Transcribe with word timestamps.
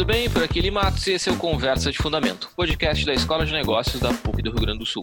tudo 0.00 0.14
bem? 0.14 0.30
Por 0.30 0.42
aqui 0.42 0.62
Limatos 0.62 1.06
e 1.08 1.12
esse 1.12 1.28
é 1.28 1.32
o 1.32 1.36
Conversa 1.36 1.92
de 1.92 1.98
Fundamento, 1.98 2.48
podcast 2.56 3.04
da 3.04 3.12
Escola 3.12 3.44
de 3.44 3.52
Negócios 3.52 4.00
da 4.00 4.10
PUC 4.14 4.40
do 4.40 4.50
Rio 4.50 4.60
Grande 4.60 4.78
do 4.78 4.86
Sul. 4.86 5.02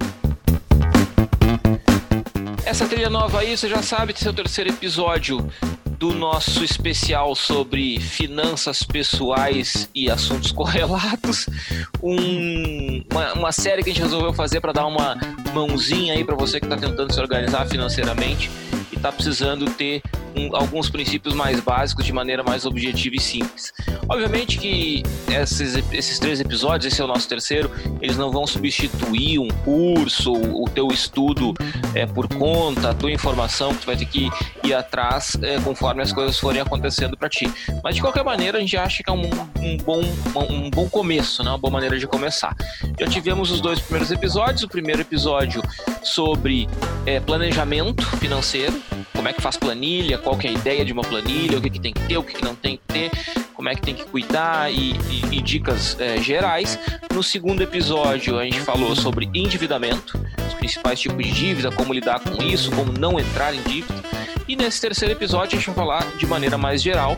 Essa 2.66 2.88
trilha 2.88 3.08
nova 3.08 3.42
aí, 3.42 3.56
você 3.56 3.70
já 3.70 3.84
sabe, 3.84 4.12
esse 4.12 4.28
é 4.28 4.32
o 4.32 4.34
terceiro 4.34 4.72
episódio 4.72 5.52
do 6.00 6.16
nosso 6.16 6.64
especial 6.64 7.36
sobre 7.36 8.00
finanças 8.00 8.82
pessoais 8.82 9.88
e 9.94 10.10
assuntos 10.10 10.50
correlatos. 10.54 11.48
Um, 12.02 13.04
uma, 13.12 13.34
uma, 13.34 13.52
série 13.52 13.84
que 13.84 13.92
a 13.92 13.94
gente 13.94 14.02
resolveu 14.02 14.34
fazer 14.34 14.62
para 14.62 14.74
dar 14.74 14.88
uma 14.88 15.16
mãozinha 15.54 16.16
aí 16.16 16.24
para 16.24 16.36
você 16.36 16.60
que 16.60 16.66
está 16.66 16.76
tentando 16.76 17.14
se 17.14 17.20
organizar 17.20 17.68
financeiramente 17.68 18.50
e 18.92 18.96
está 18.96 19.12
precisando 19.12 19.66
ter 19.66 20.02
alguns 20.54 20.90
princípios 20.90 21.34
mais 21.34 21.60
básicos 21.60 22.06
de 22.06 22.14
maneira 22.14 22.44
mais 22.44 22.66
objetiva 22.66 23.16
e 23.16 23.20
simples. 23.20 23.74
Obviamente 24.10 24.58
que 24.58 25.04
esses, 25.30 25.76
esses 25.92 26.20
três 26.20 26.40
episódios, 26.40 26.92
esse 26.92 27.02
é 27.02 27.04
o 27.04 27.08
nosso 27.08 27.28
terceiro, 27.28 27.70
eles 28.02 28.18
não 28.18 28.32
vão 28.32 28.48
substituir 28.48 29.40
um 29.40 29.48
curso, 29.48 30.34
o 30.34 30.66
teu 30.70 30.88
estudo 30.88 31.54
é, 31.94 32.06
por 32.06 32.28
conta, 32.28 32.92
a 32.92 32.94
tua 32.94 33.12
informação 33.12 33.74
que 33.74 33.82
tu 33.82 33.86
vai 33.86 33.98
ter 33.98 34.06
que 34.06 34.30
ir 34.64 34.74
atrás 34.74 35.38
é, 35.42 35.60
conforme 35.60 36.02
as 36.02 36.12
coisas 36.12 36.38
forem 36.40 36.62
acontecendo 36.62 37.18
para 37.18 37.30
ti. 37.30 37.52
Mas 37.84 37.96
de 37.96 38.02
qualquer 38.02 38.24
maneira, 38.24 38.58
a 38.58 38.62
gente 38.62 38.78
acha 38.78 39.04
que 39.04 39.10
é 39.10 39.14
um, 39.14 39.30
um, 39.62 39.78
bom, 39.78 40.02
um 40.50 40.70
bom 40.70 40.90
começo, 40.90 41.44
né? 41.44 41.52
uma 41.52 41.58
boa 41.58 41.72
maneira 41.72 41.98
de 41.98 42.08
começar. 42.08 42.56
Já 43.00 43.08
tivemos 43.08 43.52
os 43.52 43.62
dois 43.62 43.80
primeiros 43.80 44.12
episódios. 44.12 44.64
O 44.64 44.68
primeiro 44.68 45.02
episódio 45.02 45.62
sobre 46.04 46.68
é, 47.06 47.20
planejamento 47.20 48.06
financeiro, 48.18 48.82
como 49.28 49.32
é 49.32 49.34
que 49.34 49.42
faz 49.42 49.58
planilha, 49.58 50.18
qual 50.18 50.38
que 50.38 50.48
é 50.48 50.52
a 50.52 50.54
ideia 50.54 50.86
de 50.86 50.94
uma 50.94 51.02
planilha, 51.02 51.58
o 51.58 51.62
que, 51.62 51.70
que 51.70 51.82
tem 51.82 51.92
que 51.92 52.02
ter, 52.04 52.18
o 52.18 52.24
que, 52.24 52.34
que 52.34 52.46
não 52.46 52.56
tem 52.56 52.78
que 52.78 52.94
ter, 52.94 53.12
como 53.54 53.68
é 53.68 53.76
que 53.76 53.82
tem 53.82 53.94
que 53.94 54.06
cuidar 54.06 54.72
e, 54.72 54.94
e, 54.94 55.38
e 55.38 55.42
dicas 55.42 56.00
é, 56.00 56.22
gerais. 56.22 56.80
No 57.14 57.22
segundo 57.22 57.62
episódio, 57.62 58.40
a 58.40 58.46
gente 58.46 58.62
falou 58.62 58.96
sobre 58.96 59.30
endividamento, 59.34 60.18
os 60.48 60.54
principais 60.54 60.98
tipos 61.02 61.26
de 61.26 61.32
dívida, 61.34 61.70
como 61.74 61.94
lidar 61.94 62.22
com 62.22 62.42
isso, 62.42 62.72
como 62.72 62.94
não 62.94 63.20
entrar 63.20 63.54
em 63.54 63.62
dívida. 63.64 64.02
E 64.48 64.56
nesse 64.56 64.80
terceiro 64.80 65.14
episódio, 65.14 65.58
a 65.58 65.60
gente 65.60 65.66
vai 65.66 65.76
falar 65.76 66.16
de 66.16 66.26
maneira 66.26 66.58
mais 66.58 66.82
geral 66.82 67.18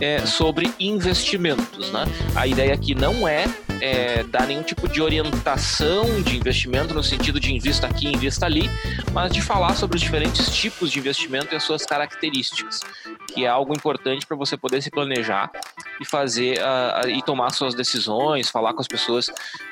é, 0.00 0.24
sobre 0.24 0.72
investimentos. 0.78 1.90
Né? 1.90 2.04
A 2.36 2.46
ideia 2.46 2.72
aqui 2.72 2.94
não 2.94 3.26
é, 3.26 3.46
é, 3.80 4.22
dar 4.24 4.46
nenhum 4.46 4.62
tipo 4.62 4.88
de 4.88 5.00
orientação 5.00 6.22
de 6.22 6.36
investimento 6.36 6.94
no 6.94 7.02
sentido 7.02 7.38
de 7.38 7.52
invista 7.54 7.86
aqui, 7.86 8.08
invista 8.08 8.46
ali, 8.46 8.70
mas 9.12 9.32
de 9.32 9.40
falar 9.40 9.74
sobre 9.74 9.96
os 9.96 10.02
diferentes 10.02 10.54
tipos 10.54 10.90
de 10.90 10.98
investimento 10.98 11.52
e 11.52 11.56
as 11.56 11.62
suas 11.62 11.84
características, 11.84 12.80
que 13.32 13.44
é 13.44 13.48
algo 13.48 13.74
importante 13.74 14.26
para 14.26 14.36
você 14.36 14.56
poder 14.56 14.82
se 14.82 14.90
planejar 14.90 15.50
e 16.00 16.04
fazer 16.04 16.58
uh, 16.58 17.06
uh, 17.06 17.10
e 17.10 17.22
tomar 17.22 17.50
suas 17.50 17.74
decisões, 17.74 18.48
falar 18.48 18.72
com 18.72 18.80
as 18.80 18.88
pessoas 18.88 19.30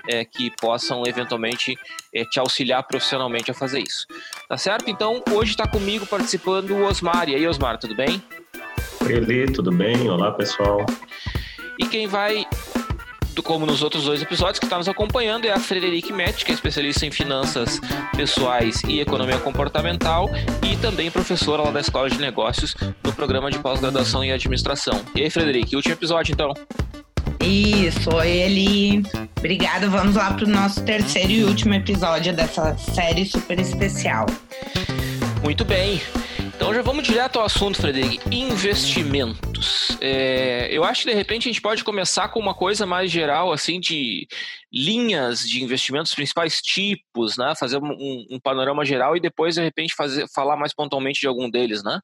é, 0.08 0.24
que 0.24 0.50
possam 0.60 1.02
eventualmente 1.06 1.76
é, 2.12 2.24
te 2.24 2.38
auxiliar 2.38 2.82
profissionalmente 2.84 3.50
a 3.50 3.54
fazer 3.54 3.80
isso. 3.80 4.06
Tá 4.48 4.56
certo? 4.56 4.90
Então, 4.90 5.22
hoje 5.30 5.52
está 5.52 5.66
comigo 5.66 6.06
participando 6.06 6.70
o 6.70 6.84
Osmar. 6.84 7.28
E 7.28 7.34
aí, 7.34 7.46
Osmar, 7.46 7.78
tudo 7.78 7.94
bem? 7.94 8.22
Oi, 9.04 9.12
Eli, 9.12 9.46
tudo 9.52 9.70
bem? 9.70 10.08
Olá, 10.08 10.32
pessoal. 10.32 10.84
E 11.78 11.86
quem 11.86 12.06
vai, 12.06 12.46
como 13.42 13.66
nos 13.66 13.82
outros 13.82 14.04
dois 14.04 14.22
episódios, 14.22 14.58
que 14.58 14.66
está 14.66 14.78
nos 14.78 14.88
acompanhando 14.88 15.46
é 15.46 15.52
a 15.52 15.58
Frederic 15.58 16.12
Metz, 16.12 16.42
que 16.42 16.50
é 16.50 16.54
especialista 16.54 17.06
em 17.06 17.10
finanças 17.10 17.80
pessoais 18.16 18.82
e 18.88 19.00
economia 19.00 19.38
comportamental 19.38 20.30
e 20.62 20.76
também 20.76 21.10
professora 21.10 21.62
lá 21.62 21.70
da 21.70 21.80
Escola 21.80 22.08
de 22.08 22.18
Negócios 22.18 22.74
no 23.02 23.12
programa 23.12 23.50
de 23.50 23.58
pós-graduação 23.58 24.22
em 24.24 24.32
administração. 24.32 25.00
E 25.14 25.22
aí, 25.22 25.30
Frederic, 25.30 25.74
último 25.76 25.94
episódio 25.94 26.32
então. 26.32 26.52
Isso, 27.40 28.10
ele. 28.22 29.02
Obrigada. 29.38 29.88
Vamos 29.88 30.16
lá 30.16 30.32
para 30.32 30.44
o 30.44 30.48
nosso 30.48 30.82
terceiro 30.82 31.30
e 31.30 31.44
último 31.44 31.74
episódio 31.74 32.34
dessa 32.34 32.76
série 32.76 33.24
super 33.24 33.60
especial. 33.60 34.26
Muito 35.42 35.64
bem. 35.64 36.00
Então 36.40 36.74
já 36.74 36.82
vamos 36.82 37.04
direto 37.04 37.38
ao 37.38 37.44
assunto, 37.44 37.80
Frederic. 37.80 38.20
É, 40.00 40.68
eu 40.70 40.84
acho 40.84 41.02
que 41.02 41.10
de 41.10 41.14
repente 41.14 41.48
a 41.48 41.52
gente 41.52 41.60
pode 41.60 41.82
começar 41.82 42.28
com 42.28 42.40
uma 42.40 42.54
coisa 42.54 42.86
mais 42.86 43.10
geral, 43.10 43.52
assim, 43.52 43.80
de 43.80 44.26
linhas 44.72 45.40
de 45.40 45.62
investimentos, 45.62 46.14
principais 46.14 46.60
tipos, 46.60 47.36
né? 47.36 47.54
Fazer 47.58 47.78
um, 47.78 48.26
um 48.30 48.40
panorama 48.40 48.84
geral 48.84 49.16
e 49.16 49.20
depois, 49.20 49.54
de 49.54 49.62
repente, 49.62 49.94
fazer, 49.94 50.26
falar 50.34 50.56
mais 50.56 50.74
pontualmente 50.74 51.20
de 51.20 51.26
algum 51.26 51.50
deles, 51.50 51.82
né? 51.82 52.00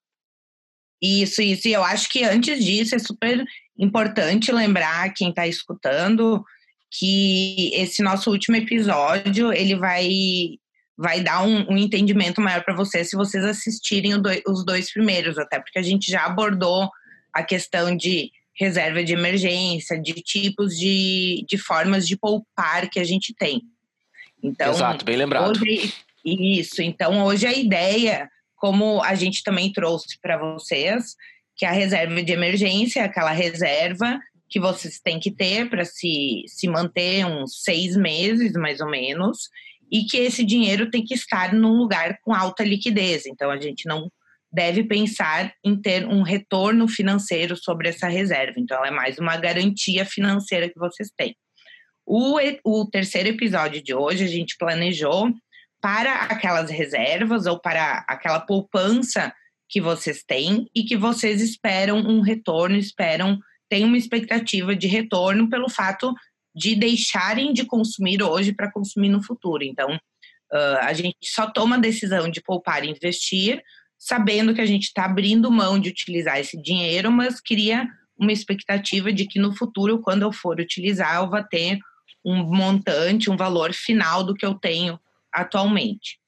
Isso, 1.03 1.43
isso. 1.43 1.67
E 1.67 1.73
eu 1.73 1.83
acho 1.83 2.09
que 2.09 2.23
antes 2.25 2.65
disso 2.65 2.95
é 2.95 2.99
super 2.99 3.45
importante 3.77 4.53
lembrar 4.53 5.13
quem 5.15 5.31
está 5.31 5.47
escutando 5.47 6.43
que 6.93 7.71
esse 7.75 8.03
nosso 8.03 8.31
último 8.31 8.57
episódio 8.57 9.53
ele 9.53 9.75
vai 9.75 10.09
vai 10.97 11.23
dar 11.23 11.43
um, 11.43 11.67
um 11.71 11.79
entendimento 11.79 12.41
maior 12.41 12.63
para 12.63 12.77
vocês 12.77 13.09
se 13.09 13.17
vocês 13.17 13.45
assistirem 13.45 14.21
do, 14.21 14.29
os 14.47 14.65
dois 14.65 14.93
primeiros, 14.93 15.39
até 15.39 15.59
porque 15.59 15.79
a 15.79 15.83
gente 15.83 16.11
já 16.11 16.27
abordou 16.27 16.89
a 17.33 17.43
questão 17.43 17.97
de 17.97 18.31
reserva 18.55 19.03
de 19.03 19.13
emergência, 19.13 20.01
de 20.01 20.13
tipos 20.15 20.77
de, 20.77 21.45
de 21.49 21.57
formas 21.57 22.07
de 22.07 22.17
poupar 22.17 22.89
que 22.91 23.01
a 23.01 23.05
gente 23.05 23.35
tem. 23.35 23.63
Então, 24.43 24.71
Exato, 24.71 25.05
bem 25.05 25.17
lembrado. 25.17 25.51
Hoje, 25.51 25.95
isso, 26.25 26.83
então 26.83 27.25
hoje 27.25 27.47
a 27.47 27.53
ideia, 27.53 28.29
como 28.57 29.03
a 29.03 29.15
gente 29.15 29.43
também 29.43 29.73
trouxe 29.73 30.19
para 30.21 30.37
vocês, 30.37 31.17
que 31.57 31.65
a 31.65 31.73
reserva 31.73 32.23
de 32.23 32.33
emergência 32.33 33.01
é 33.01 33.05
aquela 33.05 33.33
reserva 33.33 34.19
que 34.49 34.61
vocês 34.61 35.01
têm 35.01 35.19
que 35.19 35.31
ter 35.31 35.69
para 35.71 35.85
se, 35.85 36.45
se 36.47 36.69
manter 36.69 37.25
uns 37.25 37.63
seis 37.63 37.97
meses, 37.97 38.53
mais 38.53 38.81
ou 38.81 38.91
menos, 38.91 39.49
e 39.91 40.05
que 40.05 40.19
esse 40.19 40.45
dinheiro 40.45 40.91
tem 40.91 41.05
que 41.05 41.15
estar 41.15 41.55
num 41.55 41.77
lugar 41.77 42.19
com 42.23 42.35
alta 42.35 42.63
liquidez. 42.63 43.25
Então, 43.27 43.51
a 43.51 43.59
gente 43.59 43.87
não 43.89 44.11
deve 44.53 44.85
pensar 44.85 45.55
em 45.65 45.81
ter 45.81 46.07
um 46.07 46.23
retorno 46.23 46.87
financeiro 46.87 47.57
sobre 47.57 47.89
essa 47.89 48.07
reserva. 48.07 48.55
Então, 48.59 48.77
ela 48.77 48.89
é 48.89 48.91
mais 48.91 49.19
uma 49.19 49.37
garantia 49.37 50.05
financeira 50.05 50.69
que 50.69 50.79
vocês 50.79 51.11
têm. 51.17 51.35
O, 52.05 52.39
o 52.65 52.87
terceiro 52.91 53.31
episódio 53.31 53.83
de 53.83 53.95
hoje, 53.95 54.25
a 54.25 54.29
gente 54.29 54.57
planejou 54.59 55.33
para 55.81 56.23
aquelas 56.23 56.71
reservas 56.71 57.47
ou 57.47 57.59
para 57.59 58.05
aquela 58.09 58.41
poupança 58.41 59.33
que 59.69 59.81
vocês 59.81 60.23
têm 60.23 60.69
e 60.75 60.85
que 60.85 60.97
vocês 60.97 61.41
esperam 61.41 61.99
um 61.99 62.21
retorno, 62.21 62.77
esperam, 62.77 63.39
têm 63.71 63.85
uma 63.85 63.97
expectativa 63.97 64.77
de 64.77 64.87
retorno 64.87 65.49
pelo 65.49 65.71
fato 65.71 66.13
de 66.55 66.77
deixarem 66.77 67.53
de 67.53 67.65
consumir 67.65 68.23
hoje 68.23 68.53
para 68.53 68.71
consumir 68.71 69.09
no 69.09 69.23
futuro. 69.23 69.65
Então, 69.65 69.95
uh, 69.95 70.79
a 70.83 70.93
gente 70.93 71.17
só 71.23 71.51
toma 71.51 71.77
a 71.77 71.81
decisão 71.81 72.29
de 72.29 72.43
poupar 72.43 72.85
e 72.85 72.91
investir, 72.91 73.63
sabendo 74.03 74.53
que 74.53 74.61
a 74.61 74.67
gente 74.67 74.87
está 74.87 75.05
abrindo 75.05 75.49
mão 75.49 75.79
de 75.79 75.89
utilizar 75.89 76.37
esse 76.41 76.61
dinheiro, 76.61 77.09
mas 77.13 77.41
cria 77.41 77.89
uma 78.19 78.33
expectativa 78.33 79.13
de 79.13 79.27
que 79.27 79.39
no 79.39 79.57
futuro, 79.57 80.01
quando 80.01 80.23
eu 80.23 80.33
for 80.33 80.59
utilizar, 80.59 81.23
eu 81.23 81.31
vou 81.31 81.41
ter 81.45 81.79
um 82.25 82.43
montante, 82.43 83.31
um 83.31 83.37
valor 83.37 83.73
final 83.73 84.25
do 84.25 84.35
que 84.35 84.45
eu 84.45 84.55
tenho 84.55 84.99
atualmente. 85.33 86.19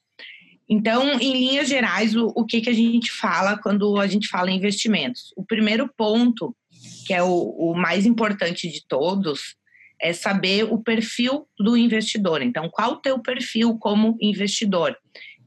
Então, 0.68 1.18
em 1.18 1.32
linhas 1.32 1.68
gerais, 1.68 2.14
o, 2.14 2.32
o 2.36 2.46
que, 2.46 2.60
que 2.60 2.70
a 2.70 2.72
gente 2.72 3.10
fala 3.10 3.58
quando 3.58 3.98
a 3.98 4.06
gente 4.06 4.28
fala 4.28 4.52
em 4.52 4.56
investimentos? 4.56 5.32
O 5.36 5.44
primeiro 5.44 5.92
ponto, 5.96 6.56
que 7.04 7.12
é 7.12 7.24
o, 7.24 7.28
o 7.28 7.74
mais 7.74 8.06
importante 8.06 8.70
de 8.70 8.86
todos, 8.86 9.56
é 10.00 10.12
saber 10.12 10.62
o 10.62 10.78
perfil 10.78 11.48
do 11.58 11.76
investidor. 11.76 12.40
Então, 12.40 12.70
qual 12.70 12.92
o 12.92 13.00
teu 13.00 13.18
perfil 13.18 13.76
como 13.78 14.16
investidor? 14.20 14.96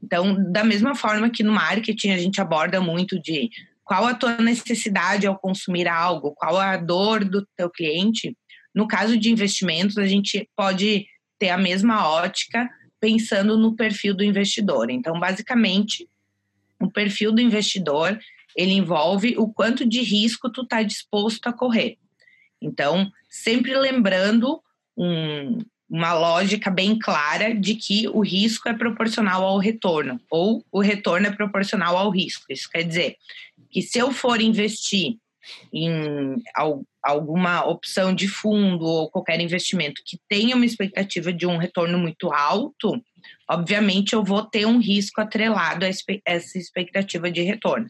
Então, 0.02 0.50
da 0.52 0.64
mesma 0.64 0.94
forma 0.94 1.30
que 1.30 1.42
no 1.42 1.52
marketing 1.52 2.10
a 2.10 2.18
gente 2.18 2.40
aborda 2.40 2.80
muito 2.80 3.20
de 3.20 3.50
qual 3.84 4.06
a 4.06 4.14
tua 4.14 4.36
necessidade 4.38 5.26
ao 5.26 5.38
consumir 5.38 5.88
algo, 5.88 6.34
qual 6.34 6.58
a 6.58 6.76
dor 6.76 7.24
do 7.24 7.46
teu 7.56 7.70
cliente, 7.70 8.36
no 8.74 8.86
caso 8.86 9.16
de 9.16 9.30
investimentos 9.30 9.96
a 9.98 10.06
gente 10.06 10.48
pode 10.54 11.06
ter 11.38 11.48
a 11.50 11.58
mesma 11.58 12.08
ótica 12.08 12.68
pensando 13.00 13.56
no 13.56 13.74
perfil 13.74 14.14
do 14.14 14.24
investidor. 14.24 14.90
Então, 14.90 15.18
basicamente, 15.18 16.08
o 16.80 16.90
perfil 16.90 17.32
do 17.32 17.40
investidor, 17.40 18.18
ele 18.56 18.72
envolve 18.72 19.34
o 19.38 19.48
quanto 19.48 19.88
de 19.88 20.00
risco 20.00 20.50
tu 20.50 20.62
está 20.62 20.82
disposto 20.82 21.46
a 21.46 21.52
correr. 21.52 21.96
Então, 22.60 23.10
sempre 23.28 23.76
lembrando 23.76 24.60
um, 24.96 25.58
uma 25.88 26.12
lógica 26.12 26.70
bem 26.70 26.98
clara 26.98 27.54
de 27.54 27.74
que 27.74 28.08
o 28.08 28.20
risco 28.20 28.68
é 28.68 28.74
proporcional 28.74 29.42
ao 29.44 29.58
retorno, 29.58 30.20
ou 30.30 30.64
o 30.70 30.80
retorno 30.80 31.26
é 31.26 31.30
proporcional 31.30 31.96
ao 31.96 32.10
risco. 32.10 32.44
Isso 32.50 32.68
quer 32.70 32.82
dizer 32.82 33.16
que 33.70 33.80
se 33.80 33.98
eu 33.98 34.12
for 34.12 34.40
investir 34.40 35.16
em 35.72 36.42
alguma 37.02 37.64
opção 37.64 38.14
de 38.14 38.28
fundo 38.28 38.84
ou 38.84 39.10
qualquer 39.10 39.40
investimento 39.40 40.02
que 40.04 40.18
tenha 40.28 40.54
uma 40.54 40.66
expectativa 40.66 41.32
de 41.32 41.46
um 41.46 41.56
retorno 41.56 41.98
muito 41.98 42.30
alto, 42.30 43.02
obviamente 43.48 44.12
eu 44.12 44.22
vou 44.22 44.42
ter 44.42 44.66
um 44.66 44.78
risco 44.78 45.20
atrelado 45.20 45.86
a 45.86 45.88
essa 46.26 46.58
expectativa 46.58 47.30
de 47.30 47.40
retorno. 47.40 47.86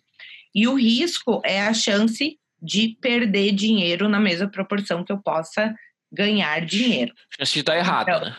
E 0.55 0.69
o 0.69 0.75
risco 0.75 1.43
é 1.45 1.61
a 1.63 1.75
chance 1.75 2.39
de 2.61 2.97
perder 3.01 3.53
dinheiro 3.53 4.09
na 4.09 4.21
mesma 4.21 4.49
proporção 4.49 5.05
que 5.05 5.13
eu 5.13 5.19
possa 5.19 5.75
ganhar 6.13 6.65
dinheiro. 6.65 7.13
A 7.33 7.45
chance 7.45 7.55
de 7.55 7.63
dar 7.63 7.77
errado, 7.77 8.09
então, 8.09 8.21
né? 8.25 8.37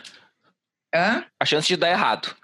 Hã? 0.94 1.24
A 1.38 1.44
chance 1.44 1.68
de 1.68 1.76
dar 1.76 1.90
errado. 1.90 2.34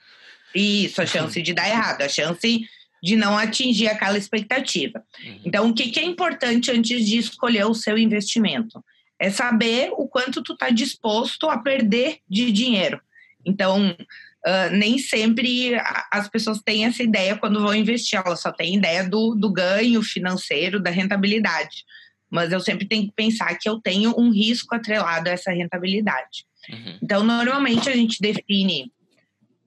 Isso, 0.55 1.02
a 1.02 1.06
chance 1.06 1.40
de 1.43 1.52
dar 1.52 1.69
errado, 1.69 2.02
a 2.02 2.08
chance 2.08 2.67
de 3.02 3.17
não 3.17 3.37
atingir 3.37 3.88
aquela 3.88 4.17
expectativa. 4.17 5.05
Uhum. 5.23 5.40
Então, 5.44 5.69
o 5.69 5.75
que, 5.75 5.90
que 5.90 6.00
é 6.00 6.05
importante 6.05 6.70
antes 6.70 7.06
de 7.06 7.19
escolher 7.19 7.67
o 7.67 7.75
seu 7.75 7.99
investimento? 7.99 8.82
É 9.19 9.31
saber 9.31 9.90
o 9.93 10.08
quanto 10.08 10.43
tu 10.43 10.55
está 10.55 10.70
disposto 10.70 11.49
a 11.49 11.58
perder 11.58 12.19
de 12.29 12.50
dinheiro. 12.50 13.00
Então, 13.44 13.90
uh, 14.46 14.70
nem 14.72 14.99
sempre 14.99 15.76
as 16.11 16.29
pessoas 16.29 16.61
têm 16.61 16.84
essa 16.84 17.02
ideia 17.02 17.37
quando 17.37 17.62
vão 17.62 17.75
investir, 17.75 18.20
elas 18.25 18.40
só 18.40 18.50
têm 18.50 18.76
ideia 18.76 19.08
do, 19.08 19.34
do 19.34 19.52
ganho 19.52 20.02
financeiro, 20.02 20.81
da 20.81 20.90
rentabilidade. 20.90 21.84
Mas 22.31 22.52
eu 22.52 22.61
sempre 22.61 22.87
tenho 22.87 23.06
que 23.06 23.12
pensar 23.14 23.55
que 23.56 23.69
eu 23.69 23.81
tenho 23.81 24.14
um 24.19 24.31
risco 24.31 24.75
atrelado 24.75 25.28
a 25.28 25.32
essa 25.32 25.52
rentabilidade. 25.52 26.44
Uhum. 26.69 26.99
Então, 27.02 27.23
normalmente 27.23 27.88
a 27.88 27.94
gente 27.94 28.20
define 28.20 28.90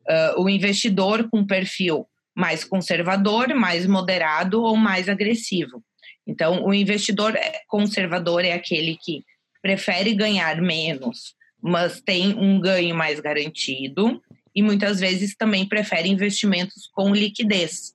uh, 0.08 0.42
o 0.42 0.50
investidor 0.50 1.30
com 1.30 1.46
perfil 1.46 2.06
mais 2.36 2.64
conservador, 2.64 3.54
mais 3.54 3.86
moderado 3.86 4.62
ou 4.62 4.76
mais 4.76 5.10
agressivo. 5.10 5.84
Então, 6.26 6.64
o 6.64 6.74
investidor 6.74 7.38
conservador 7.68 8.46
é 8.46 8.54
aquele 8.54 8.98
que 9.02 9.24
prefere 9.62 10.14
ganhar 10.14 10.62
menos, 10.62 11.36
mas 11.62 12.00
tem 12.00 12.34
um 12.38 12.60
ganho 12.60 12.96
mais 12.96 13.20
garantido 13.20 14.22
e 14.56 14.62
muitas 14.62 15.00
vezes 15.00 15.36
também 15.36 15.68
prefere 15.68 16.08
investimentos 16.08 16.90
com 16.94 17.14
liquidez, 17.14 17.94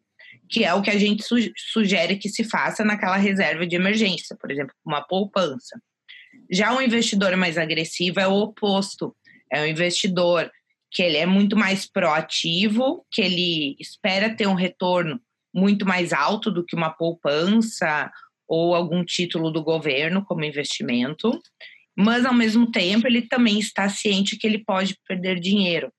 que 0.48 0.64
é 0.64 0.72
o 0.74 0.82
que 0.82 0.90
a 0.90 0.98
gente 0.98 1.24
sugere 1.56 2.16
que 2.16 2.28
se 2.28 2.44
faça 2.44 2.84
naquela 2.84 3.16
reserva 3.16 3.66
de 3.66 3.76
emergência, 3.76 4.36
por 4.38 4.50
exemplo, 4.50 4.74
uma 4.84 5.02
poupança. 5.02 5.80
Já 6.50 6.76
o 6.76 6.82
investidor 6.82 7.36
mais 7.36 7.56
agressivo 7.56 8.20
é 8.20 8.26
o 8.26 8.34
oposto, 8.34 9.16
é 9.50 9.62
o 9.62 9.66
investidor 9.66 10.50
que 10.90 11.02
ele 11.02 11.16
é 11.16 11.26
muito 11.26 11.56
mais 11.56 11.90
proativo, 11.90 13.04
que 13.10 13.20
ele 13.20 13.76
espera 13.80 14.34
ter 14.34 14.46
um 14.46 14.54
retorno 14.54 15.20
muito 15.52 15.86
mais 15.86 16.12
alto 16.12 16.50
do 16.50 16.64
que 16.64 16.76
uma 16.76 16.90
poupança 16.90 18.10
ou 18.46 18.74
algum 18.74 19.04
título 19.04 19.50
do 19.50 19.62
governo 19.62 20.24
como 20.24 20.44
investimento, 20.44 21.40
mas 21.96 22.24
ao 22.24 22.34
mesmo 22.34 22.70
tempo 22.70 23.06
ele 23.06 23.22
também 23.22 23.58
está 23.58 23.88
ciente 23.88 24.36
que 24.36 24.46
ele 24.46 24.58
pode 24.58 24.96
perder 25.06 25.40
dinheiro, 25.40 25.92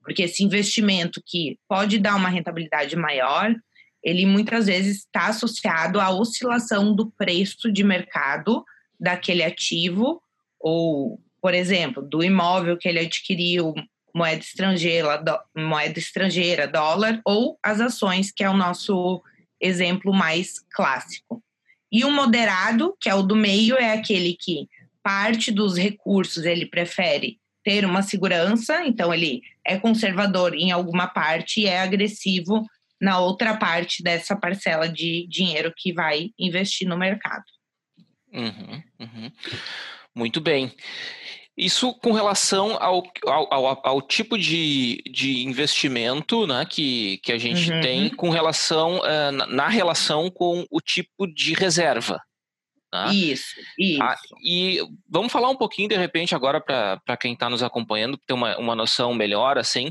porque 0.00 0.22
esse 0.22 0.44
investimento 0.44 1.22
que 1.24 1.58
pode 1.68 1.98
dar 1.98 2.16
uma 2.16 2.28
rentabilidade 2.28 2.94
maior, 2.96 3.54
ele 4.02 4.24
muitas 4.26 4.66
vezes 4.66 4.98
está 4.98 5.26
associado 5.26 6.00
à 6.00 6.10
oscilação 6.10 6.94
do 6.94 7.10
preço 7.10 7.70
de 7.70 7.82
mercado 7.82 8.64
daquele 8.98 9.42
ativo 9.42 10.22
ou, 10.58 11.20
por 11.40 11.54
exemplo, 11.54 12.02
do 12.02 12.22
imóvel 12.22 12.76
que 12.76 12.88
ele 12.88 13.00
adquiriu 13.00 13.74
moeda 14.14 14.40
estrangeira, 14.40 15.18
do, 15.18 15.38
moeda 15.54 15.98
estrangeira, 15.98 16.66
dólar, 16.66 17.20
ou 17.24 17.58
as 17.62 17.80
ações, 17.80 18.30
que 18.30 18.42
é 18.42 18.48
o 18.48 18.56
nosso 18.56 19.22
exemplo 19.60 20.12
mais 20.12 20.58
clássico. 20.72 21.42
E 21.92 22.04
o 22.04 22.10
moderado, 22.10 22.96
que 23.00 23.08
é 23.08 23.14
o 23.14 23.22
do 23.22 23.36
meio, 23.36 23.76
é 23.76 23.92
aquele 23.92 24.34
que 24.34 24.68
parte 25.02 25.52
dos 25.52 25.76
recursos 25.76 26.44
ele 26.44 26.66
prefere 26.66 27.38
ter 27.62 27.84
uma 27.84 28.02
segurança, 28.02 28.84
então 28.86 29.12
ele 29.12 29.42
é 29.64 29.76
conservador 29.76 30.54
em 30.54 30.70
alguma 30.70 31.06
parte 31.06 31.60
e 31.60 31.66
é 31.66 31.80
agressivo 31.80 32.64
na 33.00 33.18
outra 33.18 33.56
parte 33.56 34.02
dessa 34.02 34.36
parcela 34.36 34.88
de 34.88 35.26
dinheiro 35.28 35.72
que 35.76 35.92
vai 35.92 36.30
investir 36.38 36.88
no 36.88 36.96
mercado. 36.96 37.44
Uhum, 38.32 38.82
uhum. 39.00 39.32
Muito 40.14 40.40
bem. 40.40 40.72
Isso 41.56 41.94
com 41.94 42.12
relação 42.12 42.76
ao, 42.82 43.02
ao, 43.26 43.54
ao, 43.54 43.80
ao, 43.82 44.02
tipo 44.02 44.36
de, 44.36 45.02
de 45.10 45.44
investimento 45.44 46.46
né, 46.46 46.66
que, 46.68 47.18
que 47.18 47.32
a 47.32 47.38
gente 47.38 47.72
uhum. 47.72 47.80
tem 47.80 48.10
com 48.10 48.28
relação 48.28 48.98
uh, 48.98 49.32
na 49.32 49.68
relação 49.68 50.30
com 50.30 50.66
o 50.70 50.80
tipo 50.80 51.26
de 51.26 51.54
reserva. 51.54 52.20
Né? 52.92 53.14
Isso, 53.14 53.54
isso. 53.78 54.02
Ah, 54.02 54.16
e 54.42 54.80
vamos 55.08 55.32
falar 55.32 55.50
um 55.50 55.56
pouquinho, 55.56 55.88
de 55.88 55.96
repente, 55.96 56.34
agora 56.34 56.60
para 56.60 57.16
quem 57.16 57.32
está 57.32 57.50
nos 57.50 57.62
acompanhando, 57.62 58.18
ter 58.26 58.32
uma, 58.32 58.56
uma 58.58 58.74
noção 58.74 59.14
melhor, 59.14 59.58
assim, 59.58 59.90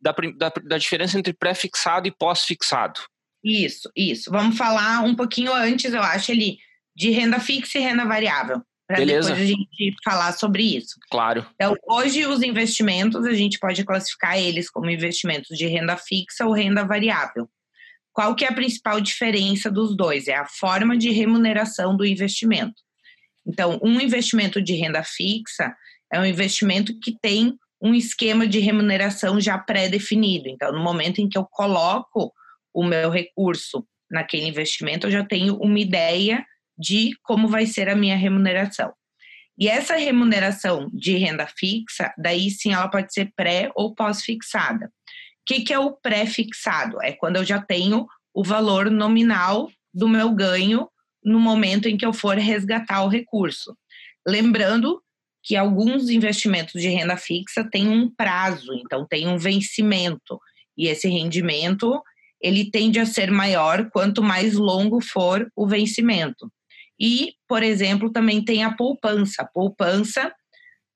da, 0.00 0.14
da, 0.36 0.52
da 0.62 0.78
diferença 0.78 1.18
entre 1.18 1.32
pré-fixado 1.32 2.06
e 2.06 2.12
pós-fixado. 2.12 3.00
Isso, 3.42 3.90
isso. 3.96 4.30
Vamos 4.30 4.56
falar 4.56 5.00
um 5.00 5.14
pouquinho 5.14 5.52
antes, 5.52 5.92
eu 5.92 6.02
acho, 6.02 6.32
ali, 6.32 6.58
de 6.96 7.10
renda 7.10 7.40
fixa 7.40 7.78
e 7.78 7.82
renda 7.82 8.04
variável 8.04 8.62
para 8.86 9.04
depois 9.04 9.30
a 9.30 9.34
gente 9.34 9.94
falar 10.04 10.32
sobre 10.32 10.62
isso. 10.62 10.98
Claro. 11.10 11.46
Então, 11.54 11.74
hoje 11.88 12.26
os 12.26 12.42
investimentos, 12.42 13.24
a 13.24 13.32
gente 13.32 13.58
pode 13.58 13.84
classificar 13.84 14.38
eles 14.38 14.70
como 14.70 14.90
investimentos 14.90 15.56
de 15.56 15.66
renda 15.66 15.96
fixa 15.96 16.44
ou 16.44 16.52
renda 16.52 16.84
variável. 16.84 17.48
Qual 18.14 18.36
que 18.36 18.44
é 18.44 18.48
a 18.48 18.54
principal 18.54 19.00
diferença 19.00 19.68
dos 19.68 19.96
dois? 19.96 20.28
É 20.28 20.36
a 20.36 20.46
forma 20.46 20.96
de 20.96 21.10
remuneração 21.10 21.96
do 21.96 22.06
investimento. 22.06 22.80
Então, 23.44 23.78
um 23.82 24.00
investimento 24.00 24.62
de 24.62 24.74
renda 24.74 25.02
fixa 25.02 25.74
é 26.12 26.20
um 26.20 26.24
investimento 26.24 26.98
que 27.00 27.18
tem 27.20 27.58
um 27.82 27.92
esquema 27.92 28.46
de 28.46 28.60
remuneração 28.60 29.40
já 29.40 29.58
pré-definido. 29.58 30.48
Então, 30.48 30.72
no 30.72 30.82
momento 30.82 31.20
em 31.20 31.28
que 31.28 31.36
eu 31.36 31.44
coloco 31.44 32.32
o 32.72 32.84
meu 32.84 33.10
recurso 33.10 33.84
naquele 34.08 34.46
investimento, 34.46 35.08
eu 35.08 35.10
já 35.10 35.24
tenho 35.24 35.56
uma 35.56 35.78
ideia 35.78 36.46
de 36.78 37.10
como 37.24 37.48
vai 37.48 37.66
ser 37.66 37.88
a 37.88 37.96
minha 37.96 38.16
remuneração. 38.16 38.92
E 39.58 39.68
essa 39.68 39.96
remuneração 39.96 40.88
de 40.92 41.16
renda 41.16 41.46
fixa, 41.46 42.12
daí 42.16 42.48
sim 42.48 42.72
ela 42.72 42.88
pode 42.88 43.12
ser 43.12 43.32
pré 43.36 43.70
ou 43.74 43.94
pós-fixada. 43.94 44.90
Que, 45.46 45.60
que 45.60 45.72
é 45.72 45.78
o 45.78 45.92
pré-fixado? 45.92 47.00
É 47.02 47.12
quando 47.12 47.36
eu 47.36 47.44
já 47.44 47.60
tenho 47.60 48.06
o 48.32 48.42
valor 48.42 48.90
nominal 48.90 49.70
do 49.92 50.08
meu 50.08 50.32
ganho 50.34 50.88
no 51.24 51.38
momento 51.38 51.88
em 51.88 51.96
que 51.96 52.04
eu 52.04 52.12
for 52.12 52.36
resgatar 52.36 53.02
o 53.04 53.08
recurso. 53.08 53.76
Lembrando 54.26 55.00
que 55.42 55.56
alguns 55.56 56.08
investimentos 56.08 56.80
de 56.80 56.88
renda 56.88 57.16
fixa 57.16 57.68
têm 57.70 57.88
um 57.88 58.10
prazo, 58.10 58.72
então 58.74 59.06
tem 59.06 59.28
um 59.28 59.36
vencimento, 59.36 60.40
e 60.76 60.88
esse 60.88 61.08
rendimento 61.08 62.02
ele 62.40 62.70
tende 62.70 62.98
a 62.98 63.06
ser 63.06 63.30
maior 63.30 63.88
quanto 63.90 64.22
mais 64.22 64.54
longo 64.54 65.00
for 65.00 65.50
o 65.56 65.66
vencimento. 65.66 66.50
E, 67.00 67.32
por 67.48 67.62
exemplo, 67.62 68.12
também 68.12 68.44
tem 68.44 68.62
a 68.62 68.74
poupança. 68.74 69.42
A 69.42 69.46
poupança, 69.46 70.32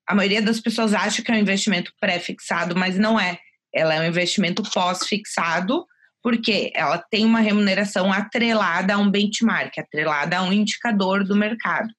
a 0.07 0.13
maioria 0.13 0.41
das 0.41 0.59
pessoas 0.59 0.93
acha 0.93 1.21
que 1.21 1.31
é 1.31 1.35
um 1.35 1.39
investimento 1.39 1.91
pré-fixado, 1.99 2.75
mas 2.75 2.97
não 2.97 3.19
é. 3.19 3.39
Ela 3.73 3.95
é 3.95 4.01
um 4.01 4.07
investimento 4.07 4.63
pós-fixado, 4.73 5.85
porque 6.21 6.71
ela 6.75 6.97
tem 6.97 7.25
uma 7.25 7.39
remuneração 7.39 8.11
atrelada 8.11 8.95
a 8.95 8.97
um 8.97 9.09
benchmark, 9.09 9.77
atrelada 9.77 10.37
a 10.37 10.43
um 10.43 10.51
indicador 10.51 11.23
do 11.23 11.35
mercado. 11.35 11.89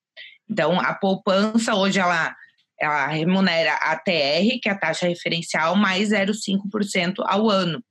Então, 0.49 0.81
a 0.81 0.93
poupança 0.95 1.75
hoje 1.75 2.01
ela, 2.01 2.35
ela 2.79 3.07
remunera 3.07 3.75
a 3.75 3.97
TR, 3.97 4.59
que 4.61 4.69
é 4.69 4.73
a 4.73 4.79
taxa 4.79 5.07
referencial, 5.07 5.77
mais 5.77 6.11
0,5% 6.11 7.15
ao 7.25 7.49
ano. 7.49 7.83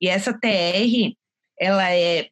E 0.00 0.08
essa 0.08 0.32
TR, 0.32 1.14
ela 1.58 1.90
é, 1.90 2.28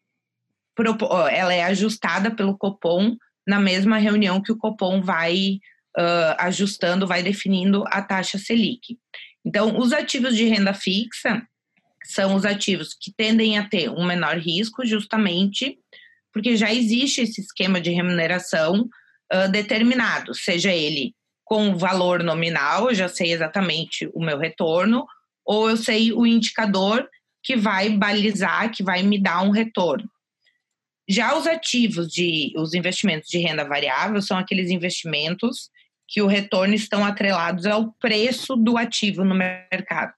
ela 1.31 1.55
é 1.55 1.65
ajustada 1.65 2.31
pelo 2.31 2.59
Copom 2.59 3.17
na 3.47 3.61
mesma 3.61 3.99
reunião 3.99 4.43
que 4.43 4.51
o 4.51 4.59
Copom 4.59 5.01
vai 5.01 5.61
uh, 5.97 6.35
ajustando, 6.39 7.07
vai 7.07 7.23
definindo 7.23 7.85
a 7.87 8.03
taxa 8.03 8.39
Selic. 8.39 8.99
Então, 9.47 9.79
os 9.79 9.93
ativos 9.93 10.37
de 10.37 10.45
renda 10.45 10.75
fixa 10.75 11.41
são 12.05 12.35
os 12.35 12.45
ativos 12.45 12.93
que 13.00 13.12
tendem 13.17 13.57
a 13.57 13.69
ter 13.69 13.88
um 13.88 14.05
menor 14.05 14.37
risco, 14.38 14.85
justamente 14.85 15.79
porque 16.33 16.57
já 16.57 16.75
existe 16.75 17.21
esse 17.23 17.41
esquema 17.41 17.81
de 17.81 17.91
remuneração 17.91 18.88
uh, 19.33 19.50
determinado, 19.50 20.35
seja 20.35 20.73
ele 20.73 21.15
com 21.45 21.76
valor 21.76 22.25
nominal, 22.25 22.88
eu 22.88 22.95
já 22.95 23.09
sei 23.09 23.33
exatamente 23.33 24.11
o 24.12 24.23
meu 24.23 24.37
retorno, 24.37 25.07
ou 25.45 25.71
eu 25.71 25.76
sei 25.76 26.12
o 26.12 26.26
indicador 26.26 27.09
que 27.43 27.57
vai 27.57 27.88
balizar, 27.88 28.73
que 28.73 28.83
vai 28.83 29.05
me 29.05 29.23
dar 29.23 29.43
um 29.43 29.50
retorno. 29.50 30.11
Já 31.09 31.38
os 31.38 31.47
ativos 31.47 32.09
de 32.09 32.53
os 32.57 32.75
investimentos 32.75 33.29
de 33.29 33.38
renda 33.38 33.65
variável 33.65 34.21
são 34.21 34.37
aqueles 34.37 34.71
investimentos 34.71 35.71
que 36.09 36.23
o 36.23 36.27
retorno 36.27 36.75
estão 36.75 37.05
atrelados 37.05 37.67
ao 37.67 37.93
preço 37.95 38.57
do 38.57 38.79
ativo 38.79 39.25
no 39.25 39.35
mercado. 39.35 40.13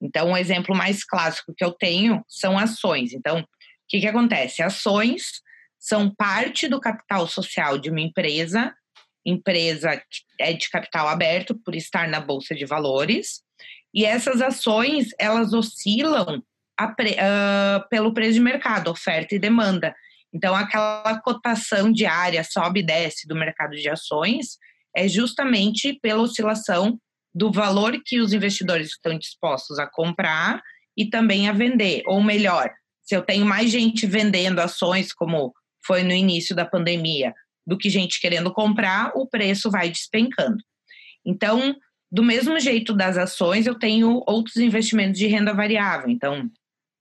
Então, 0.00 0.30
um 0.30 0.36
exemplo 0.36 0.74
mais 0.74 1.04
clássico 1.04 1.54
que 1.56 1.64
eu 1.64 1.72
tenho 1.72 2.24
são 2.28 2.58
ações. 2.58 3.12
Então, 3.12 3.40
o 3.40 3.46
que, 3.88 4.00
que 4.00 4.08
acontece? 4.08 4.62
Ações 4.62 5.42
são 5.78 6.12
parte 6.14 6.68
do 6.68 6.80
capital 6.80 7.26
social 7.26 7.78
de 7.78 7.90
uma 7.90 8.00
empresa, 8.00 8.74
empresa 9.24 9.96
que 9.96 10.22
é 10.40 10.52
de 10.52 10.68
capital 10.70 11.08
aberto 11.08 11.54
por 11.64 11.74
estar 11.74 12.08
na 12.08 12.20
bolsa 12.20 12.54
de 12.54 12.64
valores, 12.64 13.42
e 13.94 14.04
essas 14.04 14.40
ações 14.40 15.08
elas 15.18 15.52
oscilam 15.52 16.42
pre, 16.96 17.12
uh, 17.12 17.88
pelo 17.88 18.14
preço 18.14 18.34
de 18.34 18.40
mercado, 18.40 18.90
oferta 18.90 19.34
e 19.34 19.38
demanda. 19.38 19.94
Então, 20.32 20.54
aquela 20.54 21.20
cotação 21.20 21.92
diária 21.92 22.42
sobe 22.42 22.80
e 22.80 22.86
desce 22.86 23.28
do 23.28 23.34
mercado 23.34 23.76
de 23.76 23.88
ações 23.88 24.56
é 24.96 25.08
justamente 25.08 25.98
pela 26.00 26.22
oscilação 26.22 26.98
do 27.34 27.50
valor 27.50 27.98
que 28.04 28.20
os 28.20 28.32
investidores 28.32 28.90
estão 28.90 29.18
dispostos 29.18 29.78
a 29.78 29.86
comprar 29.86 30.60
e 30.96 31.08
também 31.08 31.48
a 31.48 31.52
vender. 31.52 32.02
Ou 32.06 32.22
melhor, 32.22 32.70
se 33.02 33.16
eu 33.16 33.22
tenho 33.22 33.46
mais 33.46 33.70
gente 33.70 34.06
vendendo 34.06 34.60
ações, 34.60 35.12
como 35.12 35.52
foi 35.84 36.02
no 36.02 36.12
início 36.12 36.54
da 36.54 36.64
pandemia, 36.64 37.32
do 37.66 37.78
que 37.78 37.88
gente 37.88 38.20
querendo 38.20 38.52
comprar, 38.52 39.12
o 39.14 39.26
preço 39.26 39.70
vai 39.70 39.88
despencando. 39.88 40.62
Então, 41.24 41.74
do 42.10 42.22
mesmo 42.22 42.58
jeito 42.60 42.92
das 42.92 43.16
ações, 43.16 43.66
eu 43.66 43.78
tenho 43.78 44.22
outros 44.26 44.56
investimentos 44.56 45.18
de 45.18 45.26
renda 45.26 45.54
variável. 45.54 46.10
Então, 46.10 46.50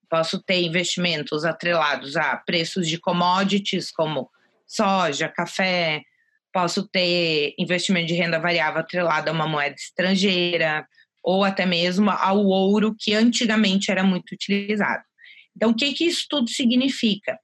posso 0.10 0.42
ter 0.42 0.62
investimentos 0.62 1.44
atrelados 1.44 2.16
a 2.16 2.38
preços 2.38 2.88
de 2.88 2.98
commodities, 2.98 3.92
como 3.92 4.30
soja, 4.68 5.28
café, 5.28 6.02
posso 6.52 6.88
ter 6.88 7.54
investimento 7.58 8.08
de 8.08 8.14
renda 8.14 8.40
variável 8.40 8.82
atrelado 8.82 9.30
a 9.30 9.34
uma 9.34 9.48
moeda 9.48 9.76
estrangeira, 9.76 10.86
ou 11.24 11.44
até 11.44 11.66
mesmo 11.66 12.10
ao 12.10 12.46
ouro, 12.46 12.96
que 12.98 13.14
antigamente 13.14 13.92
era 13.92 14.04
muito 14.04 14.32
utilizado. 14.32 15.04
Então, 15.56 15.72
o 15.72 15.76
que, 15.76 15.94
que 15.94 16.06
isso 16.06 16.26
tudo 16.30 16.50
significa? 16.50 17.38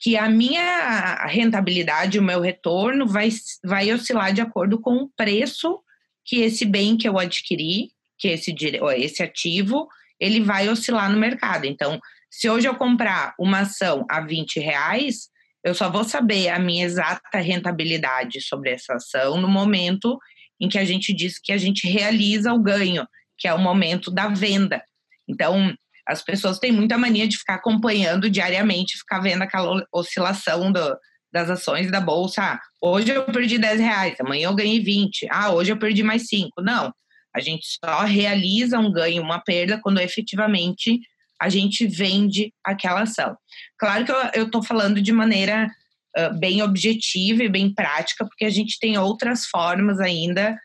Que 0.00 0.16
a 0.16 0.28
minha 0.28 1.26
rentabilidade, 1.26 2.18
o 2.18 2.22
meu 2.22 2.40
retorno, 2.40 3.06
vai, 3.06 3.28
vai 3.64 3.92
oscilar 3.92 4.32
de 4.32 4.40
acordo 4.40 4.80
com 4.80 4.96
o 4.96 5.10
preço 5.16 5.80
que 6.24 6.40
esse 6.40 6.64
bem 6.64 6.96
que 6.96 7.08
eu 7.08 7.18
adquiri, 7.18 7.90
que 8.18 8.28
esse, 8.28 8.54
esse 8.96 9.22
ativo, 9.22 9.86
ele 10.18 10.40
vai 10.40 10.68
oscilar 10.68 11.10
no 11.10 11.18
mercado. 11.18 11.66
Então, 11.66 12.00
se 12.30 12.48
hoje 12.48 12.66
eu 12.66 12.74
comprar 12.74 13.34
uma 13.38 13.60
ação 13.60 14.06
a 14.08 14.20
20 14.20 14.58
reais, 14.58 15.28
eu 15.64 15.74
só 15.74 15.90
vou 15.90 16.04
saber 16.04 16.50
a 16.50 16.58
minha 16.58 16.84
exata 16.84 17.38
rentabilidade 17.38 18.42
sobre 18.42 18.70
essa 18.70 18.94
ação 18.94 19.40
no 19.40 19.48
momento 19.48 20.18
em 20.60 20.68
que 20.68 20.78
a 20.78 20.84
gente 20.84 21.12
diz 21.12 21.38
que 21.38 21.52
a 21.52 21.58
gente 21.58 21.88
realiza 21.88 22.52
o 22.52 22.62
ganho, 22.62 23.06
que 23.38 23.48
é 23.48 23.54
o 23.54 23.58
momento 23.58 24.10
da 24.10 24.28
venda. 24.28 24.82
Então, 25.26 25.74
as 26.06 26.22
pessoas 26.22 26.58
têm 26.58 26.70
muita 26.70 26.98
mania 26.98 27.26
de 27.26 27.38
ficar 27.38 27.54
acompanhando 27.54 28.28
diariamente, 28.28 28.98
ficar 28.98 29.20
vendo 29.20 29.42
aquela 29.42 29.82
oscilação 29.90 30.70
do, 30.70 30.98
das 31.32 31.48
ações 31.48 31.90
da 31.90 32.00
bolsa. 32.00 32.42
Ah, 32.42 32.60
hoje 32.80 33.10
eu 33.10 33.24
perdi 33.24 33.58
10 33.58 33.80
reais, 33.80 34.20
amanhã 34.20 34.48
eu 34.48 34.54
ganhei 34.54 34.80
20. 34.80 35.26
Ah, 35.30 35.50
hoje 35.50 35.72
eu 35.72 35.78
perdi 35.78 36.02
mais 36.02 36.28
5. 36.28 36.60
Não. 36.60 36.92
A 37.34 37.40
gente 37.40 37.66
só 37.82 38.02
realiza 38.02 38.78
um 38.78 38.92
ganho, 38.92 39.22
uma 39.22 39.40
perda, 39.40 39.80
quando 39.82 39.98
efetivamente 39.98 41.00
a 41.40 41.48
gente 41.48 41.86
vende 41.86 42.52
aquela 42.64 43.02
ação. 43.02 43.36
Claro 43.78 44.04
que 44.04 44.38
eu 44.38 44.46
estou 44.46 44.62
falando 44.62 45.00
de 45.00 45.12
maneira 45.12 45.68
uh, 46.16 46.38
bem 46.38 46.62
objetiva 46.62 47.44
e 47.44 47.48
bem 47.48 47.72
prática, 47.74 48.24
porque 48.24 48.44
a 48.44 48.50
gente 48.50 48.78
tem 48.78 48.96
outras 48.96 49.46
formas 49.46 50.00
ainda 50.00 50.58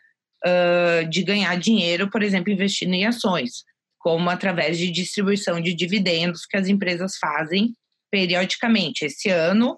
uh, 0.44 1.08
de 1.08 1.22
ganhar 1.22 1.58
dinheiro, 1.58 2.10
por 2.10 2.22
exemplo, 2.22 2.52
investindo 2.52 2.94
em 2.94 3.06
ações, 3.06 3.64
como 3.98 4.30
através 4.30 4.78
de 4.78 4.90
distribuição 4.90 5.60
de 5.60 5.74
dividendos 5.74 6.46
que 6.46 6.56
as 6.56 6.68
empresas 6.68 7.16
fazem 7.18 7.74
periodicamente. 8.10 9.04
Esse 9.04 9.28
ano, 9.28 9.74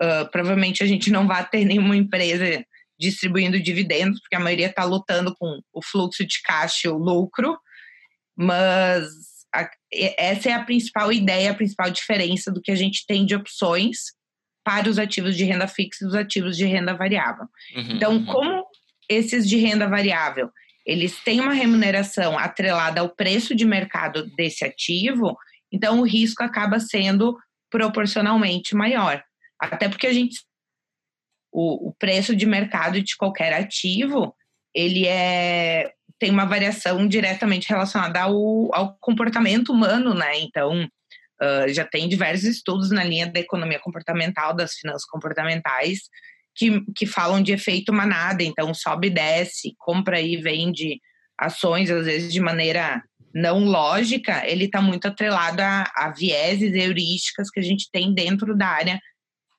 uh, 0.00 0.30
provavelmente 0.30 0.82
a 0.82 0.86
gente 0.86 1.10
não 1.10 1.26
vai 1.26 1.46
ter 1.48 1.64
nenhuma 1.64 1.96
empresa 1.96 2.64
distribuindo 2.98 3.60
dividendos, 3.60 4.20
porque 4.20 4.36
a 4.36 4.40
maioria 4.40 4.68
está 4.68 4.84
lutando 4.84 5.34
com 5.38 5.60
o 5.72 5.82
fluxo 5.82 6.26
de 6.26 6.40
caixa 6.42 6.88
e 6.88 6.90
o 6.90 6.96
lucro, 6.96 7.58
mas 8.34 9.04
a, 9.62 9.70
essa 9.92 10.50
é 10.50 10.52
a 10.52 10.64
principal 10.64 11.12
ideia, 11.12 11.50
a 11.50 11.54
principal 11.54 11.90
diferença 11.90 12.50
do 12.52 12.60
que 12.60 12.70
a 12.70 12.76
gente 12.76 13.04
tem 13.06 13.24
de 13.24 13.34
opções 13.34 14.14
para 14.64 14.88
os 14.88 14.98
ativos 14.98 15.36
de 15.36 15.44
renda 15.44 15.68
fixa 15.68 16.04
e 16.04 16.08
os 16.08 16.14
ativos 16.14 16.56
de 16.56 16.64
renda 16.64 16.94
variável. 16.94 17.46
Uhum, 17.74 17.90
então, 17.92 18.12
uhum. 18.12 18.26
como 18.26 18.66
esses 19.08 19.48
de 19.48 19.56
renda 19.56 19.88
variável, 19.88 20.50
eles 20.84 21.18
têm 21.22 21.40
uma 21.40 21.52
remuneração 21.52 22.38
atrelada 22.38 23.00
ao 23.00 23.08
preço 23.08 23.54
de 23.54 23.64
mercado 23.64 24.26
desse 24.36 24.64
ativo, 24.64 25.36
então 25.72 26.00
o 26.00 26.04
risco 26.04 26.42
acaba 26.42 26.80
sendo 26.80 27.36
proporcionalmente 27.70 28.74
maior. 28.74 29.22
Até 29.60 29.88
porque 29.88 30.06
a 30.06 30.12
gente 30.12 30.44
o, 31.52 31.88
o 31.88 31.94
preço 31.94 32.36
de 32.36 32.44
mercado 32.44 33.00
de 33.00 33.16
qualquer 33.16 33.52
ativo 33.54 34.34
ele 34.74 35.06
é 35.06 35.92
tem 36.18 36.30
uma 36.30 36.44
variação 36.44 37.06
diretamente 37.06 37.68
relacionada 37.68 38.20
ao, 38.22 38.74
ao 38.74 38.96
comportamento 39.00 39.70
humano, 39.70 40.14
né? 40.14 40.38
Então, 40.40 40.84
uh, 40.84 41.68
já 41.68 41.84
tem 41.84 42.08
diversos 42.08 42.44
estudos 42.44 42.90
na 42.90 43.04
linha 43.04 43.26
da 43.26 43.40
economia 43.40 43.78
comportamental, 43.78 44.54
das 44.54 44.74
finanças 44.74 45.04
comportamentais, 45.04 46.00
que, 46.54 46.82
que 46.96 47.06
falam 47.06 47.42
de 47.42 47.52
efeito 47.52 47.92
manada. 47.92 48.42
Então, 48.42 48.72
sobe 48.72 49.08
e 49.08 49.10
desce, 49.10 49.74
compra 49.78 50.20
e 50.20 50.36
vende 50.36 51.00
ações, 51.38 51.90
às 51.90 52.06
vezes 52.06 52.32
de 52.32 52.40
maneira 52.40 53.02
não 53.34 53.66
lógica, 53.66 54.46
ele 54.46 54.64
está 54.64 54.80
muito 54.80 55.06
atrelado 55.06 55.60
a, 55.60 55.84
a 55.94 56.10
vieses 56.10 56.72
heurísticas 56.72 57.50
que 57.50 57.60
a 57.60 57.62
gente 57.62 57.90
tem 57.92 58.14
dentro 58.14 58.56
da 58.56 58.66
área 58.66 58.98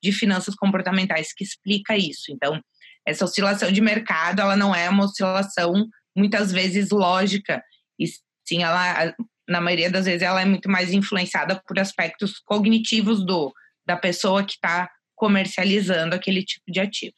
de 0.02 0.10
finanças 0.10 0.56
comportamentais 0.56 1.32
que 1.32 1.44
explica 1.44 1.96
isso. 1.96 2.32
Então, 2.32 2.60
essa 3.06 3.24
oscilação 3.24 3.70
de 3.70 3.80
mercado, 3.80 4.40
ela 4.40 4.56
não 4.56 4.74
é 4.74 4.88
uma 4.90 5.04
oscilação 5.04 5.86
muitas 6.16 6.52
vezes 6.52 6.90
lógica, 6.90 7.62
e 7.98 8.06
sim, 8.46 8.62
ela, 8.62 9.14
na 9.48 9.60
maioria 9.60 9.90
das 9.90 10.06
vezes, 10.06 10.22
ela 10.22 10.40
é 10.40 10.44
muito 10.44 10.70
mais 10.70 10.92
influenciada 10.92 11.60
por 11.66 11.78
aspectos 11.78 12.38
cognitivos 12.38 13.24
do, 13.24 13.52
da 13.86 13.96
pessoa 13.96 14.44
que 14.44 14.52
está 14.52 14.90
comercializando 15.14 16.14
aquele 16.14 16.44
tipo 16.44 16.64
de 16.70 16.80
ativo. 16.80 17.14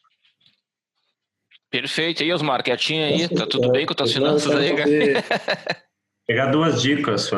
Perfeito. 1.70 2.24
E 2.24 2.32
Osmar, 2.32 2.62
quietinho 2.64 3.04
aí? 3.04 3.28
Tá 3.28 3.46
tudo 3.46 3.70
bem 3.70 3.86
com 3.86 3.92
as 3.92 3.96
tuas 3.96 4.12
finanças 4.12 4.52
aí, 4.54 4.72
Pegar 6.26 6.46
duas 6.46 6.80
dicas, 6.80 7.28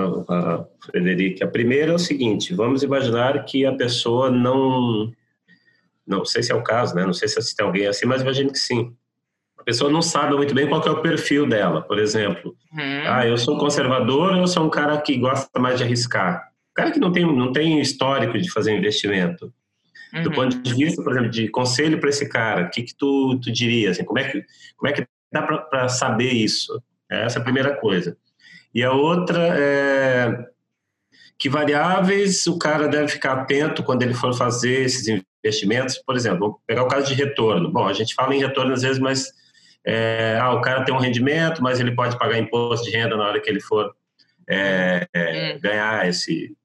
Frederico. 0.85 1.45
A 1.45 1.49
primeira 1.49 1.93
é 1.93 1.95
o 1.95 1.99
seguinte: 1.99 2.55
vamos 2.55 2.83
imaginar 2.83 3.43
que 3.45 3.65
a 3.65 3.73
pessoa 3.75 4.31
não 4.31 5.11
não 6.07 6.25
sei 6.25 6.43
se 6.43 6.53
é 6.53 6.55
o 6.55 6.63
caso, 6.63 6.95
né? 6.95 7.05
Não 7.05 7.13
sei 7.13 7.29
se 7.29 7.57
tem 7.57 7.65
alguém 7.65 7.87
assim, 7.87 8.07
mas 8.07 8.23
imagino 8.23 8.53
que 8.53 8.59
sim. 8.59 8.95
A 9.63 9.65
pessoa 9.65 9.89
não 9.89 10.03
sabe 10.03 10.35
muito 10.35 10.53
bem 10.53 10.69
qual 10.69 10.85
é 10.85 10.91
o 10.91 11.01
perfil 11.01 11.49
dela, 11.49 11.83
por 11.83 11.97
exemplo. 11.97 12.57
Uhum. 12.73 13.03
Ah, 13.07 13.25
eu 13.25 13.39
sou 13.39 13.57
conservador 13.57 14.33
ou 14.33 14.41
eu 14.41 14.47
sou 14.49 14.67
um 14.67 14.69
cara 14.69 15.01
que 15.01 15.17
gosta 15.17 15.61
mais 15.61 15.79
de 15.79 15.85
arriscar? 15.85 16.49
O 16.73 16.75
cara 16.75 16.91
que 16.91 16.99
não 16.99 17.13
tem, 17.13 17.25
não 17.25 17.53
tem 17.53 17.81
histórico 17.81 18.37
de 18.37 18.51
fazer 18.51 18.77
investimento. 18.77 19.53
Uhum. 20.13 20.23
Do 20.25 20.33
ponto 20.33 20.61
de 20.61 20.75
vista, 20.75 21.01
por 21.01 21.13
exemplo, 21.13 21.31
de 21.31 21.49
conselho 21.49 22.01
para 22.01 22.09
esse 22.09 22.29
cara, 22.29 22.67
o 22.67 22.71
que, 22.71 22.83
que 22.83 22.95
tu, 22.97 23.39
tu 23.41 23.53
diria? 23.53 23.93
Assim, 23.93 24.03
como, 24.05 24.19
é 24.19 24.25
que, 24.25 24.45
como 24.77 24.91
é 24.91 24.93
que 24.93 25.07
dá 25.33 25.43
para 25.43 25.89
saber 25.89 26.33
isso? 26.33 26.83
Essa 27.09 27.39
é 27.39 27.41
a 27.41 27.45
primeira 27.45 27.77
coisa. 27.77 28.17
E 28.75 28.83
a 28.83 28.91
outra 28.91 29.39
é 29.57 30.45
que 31.39 31.49
variáveis 31.49 32.49
o 32.49 32.59
cara 32.59 32.89
deve 32.89 33.09
ficar 33.09 33.35
atento 33.35 33.85
quando 33.85 34.03
ele 34.03 34.15
for 34.15 34.35
fazer 34.35 34.83
esses 34.83 35.23
investimentos, 35.45 35.99
por 35.99 36.17
exemplo, 36.17 36.39
vou 36.41 36.61
pegar 36.67 36.83
o 36.83 36.89
caso 36.89 37.07
de 37.07 37.15
retorno. 37.15 37.71
Bom, 37.71 37.87
a 37.87 37.93
gente 37.93 38.13
fala 38.13 38.35
em 38.35 38.41
retorno 38.41 38.73
às 38.73 38.83
vezes, 38.83 38.99
mas 38.99 39.33
é, 39.85 40.39
ah, 40.41 40.53
o 40.53 40.61
cara 40.61 40.85
tem 40.85 40.95
um 40.95 40.99
rendimento, 40.99 41.63
mas 41.63 41.81
ele 41.81 41.93
pode 41.93 42.19
pagar 42.19 42.39
imposto 42.39 42.89
de 42.89 42.97
renda 42.97 43.17
na 43.17 43.25
hora 43.25 43.41
que 43.41 43.51
ele 43.51 43.61
for 43.61 43.95
é, 44.49 45.07
é, 45.13 45.55
hum. 45.55 45.61
ganhar 45.61 46.09
esse, 46.09 46.57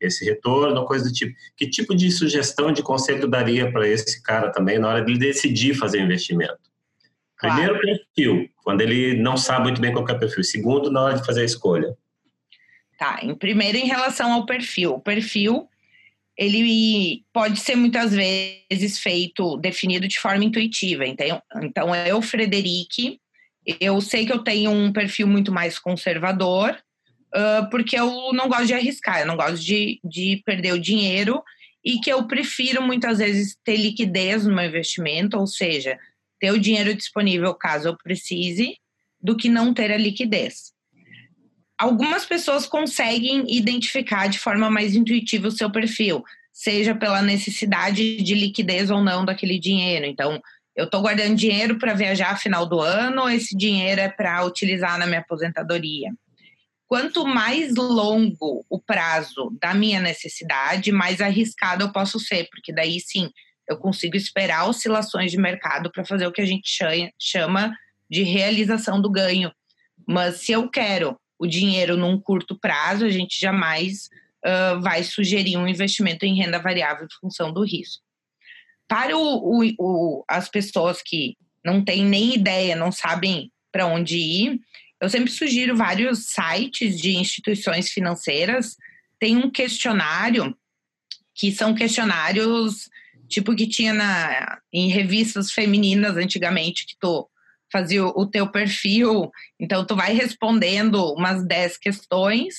esse 0.00 0.24
retorno, 0.24 0.84
coisa 0.84 1.04
do 1.04 1.12
tipo. 1.12 1.34
Que 1.56 1.68
tipo 1.68 1.94
de 1.94 2.10
sugestão, 2.10 2.72
de 2.72 2.82
conselho 2.82 3.28
daria 3.28 3.70
para 3.70 3.86
esse 3.86 4.22
cara 4.22 4.50
também 4.50 4.78
na 4.78 4.88
hora 4.88 5.04
de 5.04 5.16
decidir 5.16 5.74
fazer 5.74 6.00
investimento? 6.00 6.58
Claro. 7.36 7.56
Primeiro, 7.56 7.80
perfil, 7.80 8.50
quando 8.62 8.80
ele 8.80 9.14
não 9.20 9.36
sabe 9.36 9.64
muito 9.64 9.80
bem 9.80 9.92
qual 9.92 10.06
é 10.08 10.12
o 10.12 10.18
perfil. 10.18 10.44
Segundo, 10.44 10.90
na 10.90 11.02
hora 11.02 11.14
de 11.14 11.26
fazer 11.26 11.42
a 11.42 11.44
escolha. 11.44 11.96
Tá, 12.98 13.18
em 13.22 13.34
primeiro, 13.34 13.76
em 13.76 13.86
relação 13.86 14.32
ao 14.32 14.46
perfil. 14.46 14.94
O 14.94 15.00
perfil 15.00 15.68
ele 16.36 17.24
pode 17.32 17.60
ser 17.60 17.76
muitas 17.76 18.12
vezes 18.12 18.98
feito, 18.98 19.56
definido 19.56 20.08
de 20.08 20.18
forma 20.18 20.44
intuitiva. 20.44 21.06
Então, 21.06 21.42
então 21.62 21.94
eu, 21.94 22.20
Frederic, 22.20 23.20
eu 23.80 24.00
sei 24.00 24.26
que 24.26 24.32
eu 24.32 24.42
tenho 24.42 24.70
um 24.70 24.92
perfil 24.92 25.26
muito 25.26 25.52
mais 25.52 25.78
conservador, 25.78 26.76
uh, 27.34 27.70
porque 27.70 27.98
eu 27.98 28.32
não 28.32 28.48
gosto 28.48 28.66
de 28.66 28.74
arriscar, 28.74 29.20
eu 29.20 29.26
não 29.26 29.36
gosto 29.36 29.64
de, 29.64 30.00
de 30.04 30.42
perder 30.44 30.72
o 30.72 30.80
dinheiro 30.80 31.42
e 31.84 32.00
que 32.00 32.10
eu 32.10 32.26
prefiro 32.26 32.82
muitas 32.82 33.18
vezes 33.18 33.56
ter 33.62 33.76
liquidez 33.76 34.44
no 34.44 34.54
meu 34.54 34.64
investimento, 34.64 35.38
ou 35.38 35.46
seja, 35.46 35.98
ter 36.40 36.50
o 36.50 36.60
dinheiro 36.60 36.94
disponível 36.94 37.54
caso 37.54 37.88
eu 37.88 37.96
precise, 37.96 38.76
do 39.20 39.36
que 39.36 39.48
não 39.48 39.72
ter 39.72 39.92
a 39.92 39.96
liquidez 39.96 40.73
algumas 41.78 42.24
pessoas 42.24 42.66
conseguem 42.66 43.44
identificar 43.48 44.28
de 44.28 44.38
forma 44.38 44.70
mais 44.70 44.94
intuitiva 44.94 45.48
o 45.48 45.52
seu 45.52 45.70
perfil, 45.70 46.22
seja 46.52 46.94
pela 46.94 47.20
necessidade 47.20 48.16
de 48.22 48.34
liquidez 48.34 48.90
ou 48.90 49.02
não 49.02 49.24
daquele 49.24 49.58
dinheiro. 49.58 50.06
Então, 50.06 50.40
eu 50.76 50.86
estou 50.86 51.00
guardando 51.00 51.36
dinheiro 51.36 51.78
para 51.78 51.94
viajar 51.94 52.38
final 52.38 52.66
do 52.66 52.80
ano, 52.80 53.22
ou 53.22 53.30
esse 53.30 53.56
dinheiro 53.56 54.00
é 54.00 54.08
para 54.08 54.44
utilizar 54.44 54.98
na 54.98 55.06
minha 55.06 55.20
aposentadoria. 55.20 56.10
quanto 56.86 57.26
mais 57.26 57.74
longo 57.74 58.64
o 58.70 58.78
prazo 58.78 59.50
da 59.60 59.74
minha 59.74 60.00
necessidade, 60.00 60.92
mais 60.92 61.20
arriscado 61.20 61.84
eu 61.84 61.92
posso 61.92 62.20
ser, 62.20 62.48
porque 62.50 62.72
daí 62.72 63.00
sim 63.00 63.30
eu 63.68 63.76
consigo 63.78 64.16
esperar 64.16 64.68
oscilações 64.68 65.30
de 65.32 65.38
mercado 65.38 65.90
para 65.90 66.04
fazer 66.04 66.26
o 66.26 66.32
que 66.32 66.42
a 66.42 66.46
gente 66.46 66.68
chama 67.18 67.74
de 68.10 68.22
realização 68.22 69.00
do 69.00 69.10
ganho. 69.10 69.50
Mas 70.06 70.42
se 70.42 70.52
eu 70.52 70.68
quero 70.68 71.18
o 71.38 71.46
dinheiro 71.46 71.96
num 71.96 72.18
curto 72.18 72.58
prazo, 72.58 73.04
a 73.04 73.10
gente 73.10 73.40
jamais 73.40 74.08
uh, 74.44 74.80
vai 74.80 75.02
sugerir 75.02 75.56
um 75.56 75.68
investimento 75.68 76.24
em 76.24 76.36
renda 76.36 76.58
variável 76.58 77.06
em 77.06 77.20
função 77.20 77.52
do 77.52 77.64
risco. 77.64 78.02
Para 78.86 79.16
o, 79.16 79.20
o, 79.20 79.74
o, 79.78 80.24
as 80.28 80.48
pessoas 80.48 81.02
que 81.02 81.36
não 81.64 81.82
têm 81.84 82.04
nem 82.04 82.34
ideia, 82.34 82.76
não 82.76 82.92
sabem 82.92 83.50
para 83.72 83.86
onde 83.86 84.16
ir, 84.16 84.60
eu 85.00 85.08
sempre 85.08 85.30
sugiro 85.30 85.76
vários 85.76 86.26
sites 86.26 87.00
de 87.00 87.16
instituições 87.16 87.90
financeiras. 87.90 88.76
Tem 89.18 89.36
um 89.36 89.50
questionário 89.50 90.56
que 91.34 91.50
são 91.50 91.74
questionários 91.74 92.88
tipo 93.28 93.54
que 93.54 93.66
tinha 93.66 93.92
na, 93.92 94.60
em 94.72 94.88
revistas 94.88 95.50
femininas 95.50 96.16
antigamente, 96.16 96.86
que 96.86 96.94
tu 97.00 97.28
fazia 97.72 98.04
o 98.04 98.26
teu 98.26 98.50
perfil, 98.50 99.30
então 99.58 99.84
tu 99.84 99.96
vai 99.96 100.12
respondendo 100.12 101.12
umas 101.14 101.44
10 101.46 101.78
questões, 101.78 102.54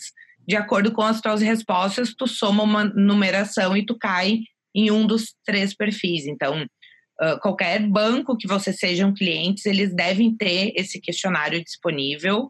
de 0.48 0.56
acordo 0.56 0.92
com 0.92 1.02
as 1.02 1.22
tuas 1.22 1.42
respostas, 1.42 2.14
tu 2.14 2.28
soma 2.28 2.64
uma 2.64 2.84
numeração 2.84 3.76
e 3.76 3.86
tu 3.86 3.98
cai 3.98 4.40
em 4.76 4.92
um 4.92 5.08
dos 5.08 5.34
três 5.46 5.74
perfis. 5.74 6.28
Então, 6.28 6.64
uh, 6.64 7.40
qualquer 7.42 7.82
banco 7.88 8.38
que 8.38 8.48
vocês 8.48 8.78
sejam 8.78 9.14
clientes, 9.14 9.66
eles 9.66 9.96
devem 9.96 10.36
ter 10.36 10.74
esse 10.76 11.00
questionário 11.00 11.64
disponível 11.64 12.50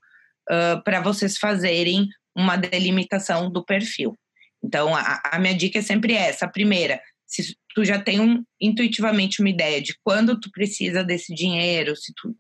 uh, 0.50 0.84
para 0.84 1.00
vocês 1.02 1.38
fazerem 1.38 2.08
uma 2.36 2.58
delimitação 2.58 3.50
do 3.50 3.64
perfil. 3.64 4.18
Então, 4.64 4.94
a, 4.94 5.22
a 5.32 5.40
minha 5.40 5.54
dica 5.54 5.80
é 5.80 5.82
sempre 5.82 6.14
essa. 6.14 6.46
A 6.46 6.50
primeira, 6.50 7.00
se 7.26 7.56
tu 7.74 7.86
já 7.86 8.02
tem 8.02 8.20
um, 8.20 8.44
intuitivamente 8.60 9.40
uma 9.40 9.50
ideia 9.50 9.82
de 9.82 9.96
quando 10.04 10.40
tu 10.40 10.50
precisa 10.52 11.04
desse 11.04 11.34
dinheiro, 11.34 11.96
se 11.96 12.14
tu 12.16 12.36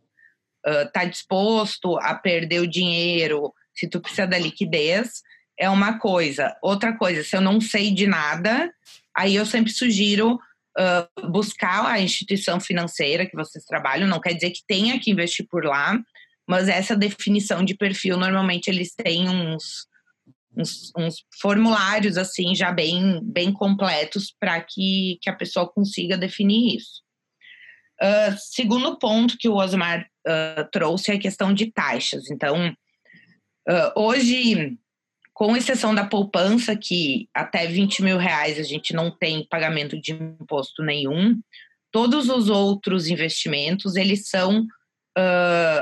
está 0.65 1.03
uh, 1.03 1.10
disposto 1.10 1.98
a 1.98 2.15
perder 2.15 2.60
o 2.60 2.67
dinheiro, 2.67 3.53
se 3.74 3.88
tu 3.88 4.00
precisa 4.00 4.25
da 4.25 4.38
liquidez, 4.38 5.22
é 5.57 5.69
uma 5.69 6.00
coisa. 6.00 6.55
Outra 6.62 6.98
coisa, 6.98 7.24
se 7.24 7.36
eu 7.36 7.41
não 7.41 7.62
sei 7.62 7.91
de 7.91 8.07
nada, 8.07 8.74
aí 9.15 9.36
eu 9.36 9.45
sempre 9.45 9.72
sugiro 9.72 10.39
uh, 10.77 11.29
buscar 11.29 11.86
a 11.86 12.00
instituição 12.00 12.60
financeira 12.60 13.25
que 13.25 13.36
vocês 13.36 13.63
trabalham, 13.65 14.07
não 14.07 14.19
quer 14.19 14.34
dizer 14.34 14.51
que 14.51 14.63
tenha 14.67 15.00
que 15.00 15.12
investir 15.12 15.45
por 15.50 15.63
lá, 15.63 16.00
mas 16.48 16.67
essa 16.67 16.95
definição 16.95 17.63
de 17.63 17.75
perfil, 17.75 18.17
normalmente 18.17 18.67
eles 18.67 18.93
têm 18.93 19.29
uns, 19.29 19.88
uns, 20.55 20.91
uns 20.98 21.25
formulários 21.41 22.17
assim 22.17 22.53
já 22.55 22.72
bem, 22.72 23.19
bem 23.24 23.51
completos 23.51 24.34
para 24.39 24.62
que, 24.62 25.17
que 25.22 25.29
a 25.29 25.36
pessoa 25.36 25.72
consiga 25.72 26.17
definir 26.17 26.77
isso. 26.77 27.05
Uh, 28.02 28.36
segundo 28.38 28.98
ponto 28.98 29.38
que 29.38 29.48
o 29.48 29.56
Osmar 29.56 30.06
uh, 30.28 30.70
trouxe 30.72 31.12
é 31.12 31.16
a 31.16 31.20
questão 31.20 31.54
de 31.54 31.72
taxas. 31.72 32.30
Então, 32.30 32.70
uh, 32.70 34.00
hoje, 34.00 34.78
com 35.34 35.56
exceção 35.56 35.96
da 35.96 36.06
poupança, 36.06 36.75
que 36.75 37.30
até 37.34 37.68
20 37.68 38.04
mil 38.04 38.18
reais 38.18 38.60
a 38.60 38.64
gente 38.64 38.94
não 38.94 39.10
tem 39.12 39.48
pagamento 39.48 40.00
de 40.00 40.14
imposto 40.14 40.84
nenhum, 40.84 41.40
todos 41.92 42.30
os 42.30 42.50
outros 42.50 43.08
investimentos, 43.08 43.96
eles 43.96 44.28
são, 44.28 44.68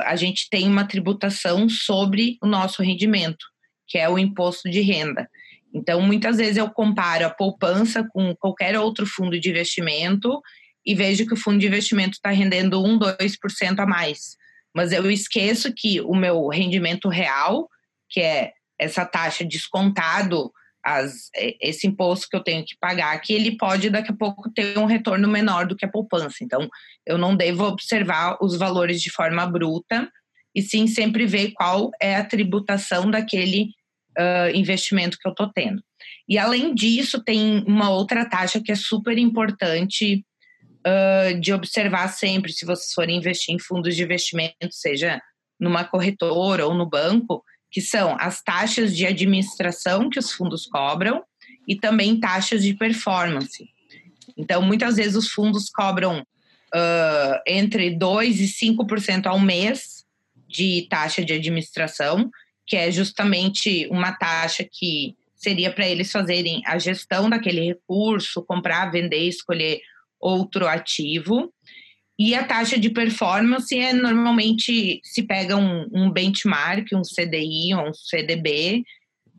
a 0.05 0.15
gente 0.15 0.47
tem 0.47 0.67
uma 0.67 0.87
tributação 0.87 1.67
sobre 1.67 2.37
o 2.39 2.45
nosso 2.45 2.83
rendimento 2.83 3.43
que 3.87 3.97
é 3.99 4.09
o 4.09 4.17
imposto 4.17 4.69
de 4.69 4.81
renda. 4.81 5.29
Então, 5.71 6.01
muitas 6.01 6.37
vezes 6.37 6.57
eu 6.57 6.69
comparo 6.69 7.25
a 7.25 7.29
poupança 7.29 8.07
com 8.11 8.35
qualquer 8.35 8.77
outro 8.77 9.05
fundo 9.05 9.39
de 9.39 9.49
investimento 9.49 10.41
e 10.85 10.93
vejo 10.93 11.25
que 11.25 11.33
o 11.33 11.37
fundo 11.37 11.59
de 11.59 11.67
investimento 11.67 12.13
está 12.13 12.29
rendendo 12.29 12.83
1, 12.83 12.99
2% 12.99 13.79
a 13.79 13.85
mais. 13.85 14.35
Mas 14.75 14.91
eu 14.91 15.09
esqueço 15.09 15.73
que 15.75 16.01
o 16.01 16.15
meu 16.15 16.47
rendimento 16.47 17.07
real, 17.07 17.69
que 18.09 18.19
é 18.19 18.51
essa 18.79 19.05
taxa 19.05 19.45
descontado, 19.45 20.51
as, 20.83 21.29
esse 21.61 21.87
imposto 21.87 22.27
que 22.29 22.35
eu 22.35 22.43
tenho 22.43 22.65
que 22.65 22.75
pagar, 22.79 23.17
que 23.21 23.33
ele 23.33 23.55
pode 23.55 23.89
daqui 23.89 24.11
a 24.11 24.15
pouco 24.15 24.51
ter 24.51 24.77
um 24.77 24.85
retorno 24.85 25.27
menor 25.27 25.65
do 25.65 25.75
que 25.75 25.85
a 25.85 25.91
poupança. 25.91 26.37
Então, 26.41 26.67
eu 27.05 27.17
não 27.17 27.35
devo 27.35 27.65
observar 27.65 28.37
os 28.41 28.57
valores 28.57 29.01
de 29.01 29.09
forma 29.09 29.45
bruta, 29.45 30.09
e 30.55 30.61
sim 30.61 30.85
sempre 30.85 31.25
ver 31.25 31.51
qual 31.51 31.91
é 32.01 32.15
a 32.15 32.25
tributação 32.25 33.09
daquele 33.09 33.69
uh, 34.17 34.55
investimento 34.55 35.17
que 35.17 35.27
eu 35.27 35.31
estou 35.31 35.51
tendo. 35.51 35.81
E 36.27 36.37
além 36.37 36.75
disso, 36.75 37.23
tem 37.23 37.63
uma 37.65 37.89
outra 37.89 38.25
taxa 38.25 38.61
que 38.63 38.71
é 38.71 38.75
super 38.75 39.17
importante 39.17 40.23
uh, 40.85 41.39
de 41.39 41.53
observar 41.53 42.09
sempre, 42.09 42.51
se 42.51 42.65
vocês 42.65 42.93
forem 42.93 43.17
investir 43.17 43.53
em 43.53 43.59
fundos 43.59 43.95
de 43.95 44.03
investimento, 44.03 44.71
seja 44.71 45.21
numa 45.59 45.83
corretora 45.83 46.65
ou 46.65 46.73
no 46.73 46.85
banco, 46.85 47.43
que 47.71 47.81
são 47.81 48.15
as 48.19 48.41
taxas 48.41 48.95
de 48.95 49.05
administração 49.05 50.09
que 50.09 50.19
os 50.19 50.31
fundos 50.31 50.65
cobram 50.67 51.23
e 51.67 51.75
também 51.75 52.19
taxas 52.19 52.63
de 52.63 52.73
performance. 52.73 53.67
Então, 54.37 54.61
muitas 54.61 54.97
vezes 54.97 55.15
os 55.15 55.29
fundos 55.29 55.69
cobram 55.69 56.19
uh, 56.19 57.41
entre 57.47 57.95
2% 57.95 58.25
e 58.25 58.75
5% 58.75 59.25
ao 59.25 59.39
mês 59.39 60.03
de 60.47 60.87
taxa 60.89 61.23
de 61.23 61.33
administração, 61.33 62.29
que 62.65 62.75
é 62.75 62.91
justamente 62.91 63.87
uma 63.89 64.11
taxa 64.11 64.63
que 64.69 65.15
seria 65.35 65.71
para 65.71 65.87
eles 65.87 66.11
fazerem 66.11 66.61
a 66.65 66.77
gestão 66.77 67.29
daquele 67.29 67.61
recurso, 67.61 68.45
comprar, 68.45 68.91
vender, 68.91 69.27
escolher 69.27 69.81
outro 70.23 70.67
ativo. 70.67 71.53
E 72.17 72.35
a 72.35 72.43
taxa 72.43 72.79
de 72.79 72.89
performance 72.89 73.75
é 73.77 73.91
normalmente 73.91 75.01
se 75.03 75.23
pega 75.23 75.57
um, 75.57 75.87
um 75.91 76.11
benchmark, 76.11 76.87
um 76.93 77.01
CDI 77.01 77.73
ou 77.73 77.89
um 77.89 77.93
CDB, 77.93 78.83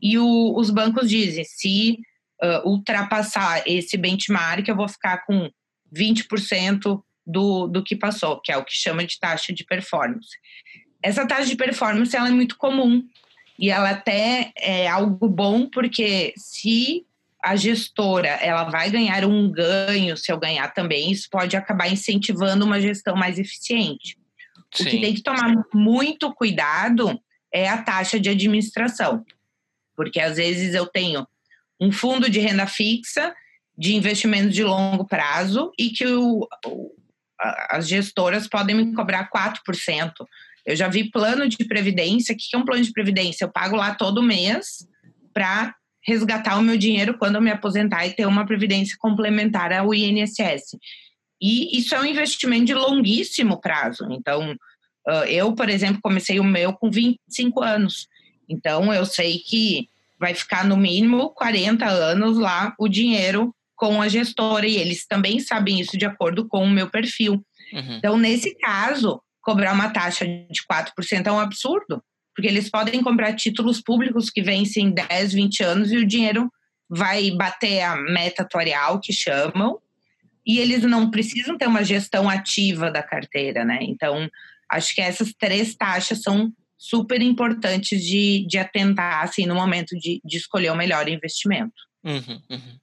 e 0.01 0.17
o, 0.19 0.53
os 0.55 0.69
bancos 0.69 1.09
dizem: 1.09 1.43
se 1.43 1.97
uh, 2.43 2.69
ultrapassar 2.69 3.63
esse 3.65 3.97
benchmark, 3.97 4.67
eu 4.67 4.75
vou 4.75 4.87
ficar 4.87 5.25
com 5.25 5.49
20% 5.95 7.01
do, 7.25 7.67
do 7.67 7.83
que 7.83 7.95
passou, 7.95 8.39
que 8.41 8.51
é 8.51 8.57
o 8.57 8.63
que 8.63 8.75
chama 8.75 9.05
de 9.05 9.19
taxa 9.19 9.53
de 9.53 9.63
performance. 9.65 10.37
Essa 11.01 11.25
taxa 11.25 11.45
de 11.45 11.55
performance 11.55 12.15
ela 12.15 12.27
é 12.27 12.31
muito 12.31 12.57
comum 12.57 13.03
e 13.57 13.69
ela 13.69 13.91
até 13.91 14.51
é 14.57 14.87
algo 14.87 15.27
bom 15.29 15.67
porque 15.69 16.33
se 16.37 17.05
a 17.45 17.55
gestora 17.55 18.27
ela 18.27 18.63
vai 18.63 18.89
ganhar 18.89 19.23
um 19.23 19.51
ganho, 19.51 20.17
se 20.17 20.31
eu 20.31 20.39
ganhar 20.39 20.67
também, 20.73 21.11
isso 21.11 21.29
pode 21.29 21.55
acabar 21.55 21.87
incentivando 21.87 22.65
uma 22.65 22.81
gestão 22.81 23.15
mais 23.15 23.37
eficiente. 23.37 24.17
Sim. 24.73 24.83
O 24.83 24.89
que 24.89 24.99
tem 24.99 25.13
que 25.13 25.21
tomar 25.21 25.53
muito 25.71 26.33
cuidado 26.33 27.21
é 27.53 27.69
a 27.69 27.79
taxa 27.79 28.19
de 28.19 28.29
administração, 28.29 29.23
porque 29.95 30.19
às 30.19 30.37
vezes 30.37 30.73
eu 30.73 30.87
tenho 30.87 31.27
um 31.79 31.91
fundo 31.91 32.27
de 32.27 32.39
renda 32.39 32.65
fixa 32.65 33.31
de 33.77 33.93
investimento 33.93 34.49
de 34.49 34.63
longo 34.63 35.05
prazo 35.05 35.71
e 35.77 35.91
que 35.91 36.07
o, 36.07 36.47
as 37.69 37.87
gestoras 37.87 38.47
podem 38.47 38.75
me 38.75 38.95
cobrar 38.95 39.29
4%. 39.29 40.11
Eu 40.65 40.75
já 40.75 40.87
vi 40.87 41.11
plano 41.11 41.47
de 41.47 41.63
previdência. 41.63 42.33
O 42.33 42.37
que 42.37 42.55
é 42.55 42.57
um 42.57 42.65
plano 42.65 42.83
de 42.83 42.91
previdência? 42.91 43.45
Eu 43.45 43.51
pago 43.51 43.75
lá 43.75 43.93
todo 43.93 44.23
mês 44.23 44.87
para 45.31 45.75
resgatar 46.05 46.57
o 46.57 46.61
meu 46.61 46.77
dinheiro 46.77 47.17
quando 47.17 47.35
eu 47.35 47.41
me 47.41 47.51
aposentar 47.51 48.05
e 48.05 48.13
ter 48.13 48.25
uma 48.25 48.45
previdência 48.45 48.95
complementar 48.99 49.73
ao 49.73 49.93
INSS. 49.93 50.77
E 51.41 51.77
isso 51.77 51.95
é 51.95 51.99
um 51.99 52.05
investimento 52.05 52.65
de 52.65 52.73
longuíssimo 52.73 53.59
prazo. 53.59 54.07
Então, 54.11 54.55
eu, 55.27 55.53
por 55.53 55.69
exemplo, 55.69 55.99
comecei 56.01 56.39
o 56.39 56.43
meu 56.43 56.73
com 56.73 56.89
25 56.89 57.61
anos. 57.61 58.07
Então, 58.47 58.93
eu 58.93 59.05
sei 59.05 59.39
que 59.39 59.89
vai 60.19 60.33
ficar 60.33 60.63
no 60.63 60.77
mínimo 60.77 61.31
40 61.31 61.85
anos 61.85 62.37
lá 62.37 62.73
o 62.79 62.87
dinheiro 62.87 63.53
com 63.75 64.01
a 64.01 64.07
gestora 64.07 64.65
e 64.65 64.77
eles 64.77 65.05
também 65.05 65.39
sabem 65.39 65.79
isso 65.79 65.97
de 65.97 66.05
acordo 66.05 66.47
com 66.47 66.63
o 66.63 66.69
meu 66.69 66.89
perfil. 66.89 67.43
Uhum. 67.73 67.97
Então, 67.97 68.17
nesse 68.17 68.55
caso, 68.55 69.21
cobrar 69.41 69.73
uma 69.73 69.89
taxa 69.89 70.25
de 70.25 70.61
4% 70.71 71.27
é 71.27 71.31
um 71.31 71.39
absurdo, 71.39 72.01
porque 72.35 72.47
eles 72.47 72.69
podem 72.69 73.01
comprar 73.01 73.33
títulos 73.33 73.81
públicos 73.81 74.29
que 74.29 74.41
vencem 74.41 74.91
10, 74.91 75.33
20 75.33 75.63
anos 75.63 75.91
e 75.91 75.97
o 75.97 76.05
dinheiro 76.05 76.51
vai 76.89 77.31
bater 77.31 77.81
a 77.81 77.95
meta 77.95 78.43
atuarial, 78.43 78.99
que 78.99 79.13
chamam, 79.13 79.79
e 80.45 80.59
eles 80.59 80.83
não 80.83 81.09
precisam 81.09 81.57
ter 81.57 81.67
uma 81.67 81.83
gestão 81.83 82.29
ativa 82.29 82.91
da 82.91 83.01
carteira, 83.01 83.65
né? 83.65 83.79
Então, 83.81 84.29
acho 84.69 84.93
que 84.93 85.01
essas 85.01 85.33
três 85.33 85.75
taxas 85.75 86.21
são 86.21 86.53
super 86.77 87.21
importantes 87.21 88.03
de, 88.03 88.45
de 88.47 88.57
atentar, 88.57 89.23
assim, 89.23 89.45
no 89.45 89.55
momento 89.55 89.97
de, 89.97 90.21
de 90.23 90.37
escolher 90.37 90.71
o 90.71 90.75
melhor 90.75 91.07
investimento. 91.07 91.73
Uhum, 92.03 92.41
uhum. 92.51 92.79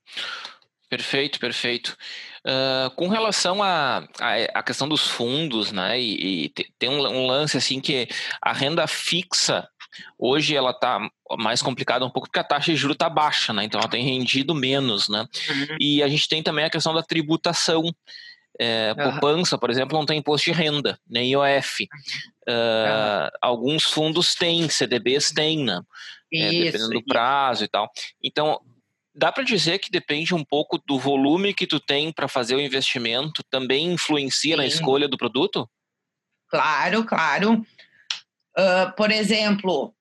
Perfeito, 0.88 1.38
perfeito. 1.38 1.96
Uh, 2.44 2.90
com 2.96 3.06
relação 3.06 3.62
à 3.62 4.04
a, 4.20 4.26
a, 4.26 4.44
a, 4.54 4.62
questão 4.64 4.88
dos 4.88 5.06
fundos, 5.06 5.70
né, 5.70 6.00
e, 6.00 6.46
e 6.46 6.48
tem 6.76 6.88
um, 6.88 6.98
um, 6.98 7.26
lance 7.26 7.56
assim 7.56 7.80
que 7.80 8.08
a 8.40 8.52
renda 8.52 8.84
fixa, 8.88 9.68
Hoje 10.18 10.56
ela 10.56 10.70
está 10.70 10.98
mais 11.38 11.60
complicada 11.60 12.04
um 12.04 12.10
pouco 12.10 12.28
porque 12.28 12.38
a 12.38 12.44
taxa 12.44 12.72
de 12.72 12.76
juros 12.76 12.94
está 12.94 13.08
baixa, 13.08 13.52
né? 13.52 13.64
Então 13.64 13.80
ela 13.80 13.90
tem 13.90 14.04
rendido 14.04 14.54
menos, 14.54 15.08
né? 15.08 15.20
Uhum. 15.20 15.76
E 15.78 16.02
a 16.02 16.08
gente 16.08 16.28
tem 16.28 16.42
também 16.42 16.64
a 16.64 16.70
questão 16.70 16.94
da 16.94 17.02
tributação. 17.02 17.82
É, 18.58 18.94
uhum. 18.96 19.10
Poupança, 19.10 19.58
por 19.58 19.70
exemplo, 19.70 19.98
não 19.98 20.06
tem 20.06 20.18
imposto 20.18 20.50
de 20.50 20.56
renda, 20.56 20.98
nem 21.08 21.32
IOF. 21.32 21.84
Uh, 21.84 22.50
uhum. 22.50 23.28
Alguns 23.40 23.84
fundos 23.84 24.34
têm, 24.34 24.68
CDBs 24.68 25.30
têm, 25.32 25.64
né? 25.64 25.80
É, 26.32 26.48
dependendo 26.48 26.90
do 26.90 27.04
prazo 27.04 27.64
e 27.64 27.68
tal. 27.68 27.90
Então, 28.22 28.58
dá 29.14 29.30
para 29.30 29.44
dizer 29.44 29.78
que 29.78 29.90
depende 29.90 30.34
um 30.34 30.44
pouco 30.44 30.78
do 30.86 30.98
volume 30.98 31.54
que 31.54 31.66
tu 31.66 31.78
tem 31.78 32.12
para 32.12 32.28
fazer 32.28 32.54
o 32.54 32.60
investimento, 32.60 33.42
também 33.50 33.92
influencia 33.92 34.54
Sim. 34.54 34.56
na 34.56 34.66
escolha 34.66 35.08
do 35.08 35.18
produto? 35.18 35.68
Claro, 36.48 37.04
claro. 37.04 37.64
Uh, 38.56 38.94
por 38.96 39.10
exemplo, 39.10 39.94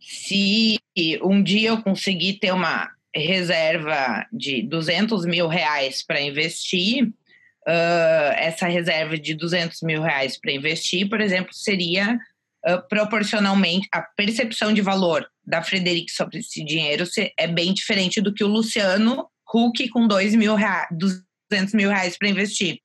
se 0.00 0.78
um 1.22 1.42
dia 1.42 1.70
eu 1.70 1.82
conseguir 1.82 2.34
ter 2.34 2.52
uma 2.52 2.90
reserva 3.14 4.26
de 4.32 4.62
200 4.62 5.24
mil 5.26 5.46
reais 5.46 6.04
para 6.04 6.20
investir, 6.20 7.06
uh, 7.06 8.32
essa 8.36 8.66
reserva 8.66 9.18
de 9.18 9.34
200 9.34 9.82
mil 9.82 10.02
reais 10.02 10.38
para 10.38 10.52
investir, 10.52 11.08
por 11.08 11.20
exemplo, 11.20 11.52
seria 11.52 12.18
uh, 12.66 12.88
proporcionalmente 12.88 13.88
a 13.92 14.02
percepção 14.02 14.72
de 14.72 14.80
valor 14.80 15.26
da 15.46 15.62
Frederic 15.62 16.10
sobre 16.12 16.38
esse 16.38 16.64
dinheiro 16.64 17.04
é 17.38 17.46
bem 17.46 17.72
diferente 17.72 18.20
do 18.20 18.32
que 18.32 18.44
o 18.44 18.48
Luciano 18.48 19.28
Huck 19.52 19.88
com 19.90 20.08
dois 20.08 20.34
mil 20.34 20.54
reais, 20.54 20.88
200 21.50 21.74
mil 21.74 21.90
reais 21.90 22.16
para 22.16 22.28
investir. 22.28 22.78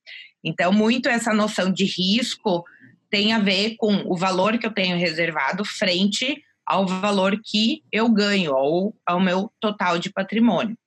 Então, 0.44 0.72
muito 0.72 1.10
essa 1.10 1.34
noção 1.34 1.72
de 1.72 1.86
risco 1.86 2.64
tem 3.10 3.34
a 3.34 3.40
ver 3.40 3.76
com 3.78 4.04
o 4.06 4.16
valor 4.16 4.58
que 4.58 4.66
eu 4.66 4.74
tenho 4.74 4.98
reservado 4.98 5.66
frente 5.66 6.42
ao 6.66 6.86
valor 6.86 7.40
que 7.44 7.82
eu 7.92 8.08
ganho, 8.10 8.54
ou 8.54 8.96
ao 9.06 9.20
meu 9.20 9.52
total 9.60 9.98
de 9.98 10.12
patrimônio. 10.12 10.78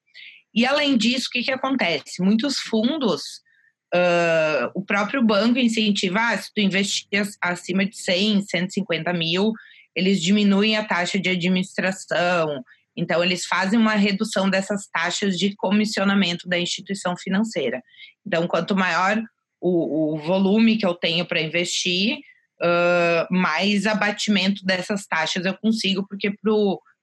E 0.55 0.64
além 0.64 0.96
disso, 0.96 1.26
o 1.26 1.31
que, 1.31 1.42
que 1.42 1.50
acontece? 1.50 2.22
Muitos 2.22 2.59
fundos, 2.59 3.40
uh, 3.94 4.70
o 4.74 4.83
próprio 4.85 5.24
banco 5.24 5.59
incentiva, 5.59 6.20
ah, 6.20 6.38
se 6.38 6.52
tu 6.55 6.61
investir 6.61 7.07
acima 7.40 7.85
de 7.85 7.96
100, 7.96 8.42
150 8.42 9.12
mil, 9.12 9.52
eles 9.94 10.20
diminuem 10.22 10.76
a 10.76 10.85
taxa 10.85 11.18
de 11.18 11.28
administração, 11.28 12.64
então 12.96 13.22
eles 13.22 13.46
fazem 13.46 13.78
uma 13.78 13.94
redução 13.94 14.48
dessas 14.48 14.87
taxas 14.87 15.38
de 15.38 15.55
comissionamento 15.55 16.48
da 16.48 16.59
instituição 16.59 17.16
financeira. 17.16 17.83
Então, 18.26 18.46
quanto 18.46 18.76
maior 18.76 19.22
o, 19.61 20.14
o 20.14 20.18
volume 20.18 20.76
que 20.76 20.87
eu 20.87 20.94
tenho 20.94 21.24
para 21.24 21.40
investir, 21.40 22.18
uh, 22.61 23.26
mais 23.31 23.87
abatimento 23.87 24.64
dessas 24.64 25.07
taxas 25.07 25.44
eu 25.44 25.55
consigo, 25.55 26.07
porque 26.09 26.35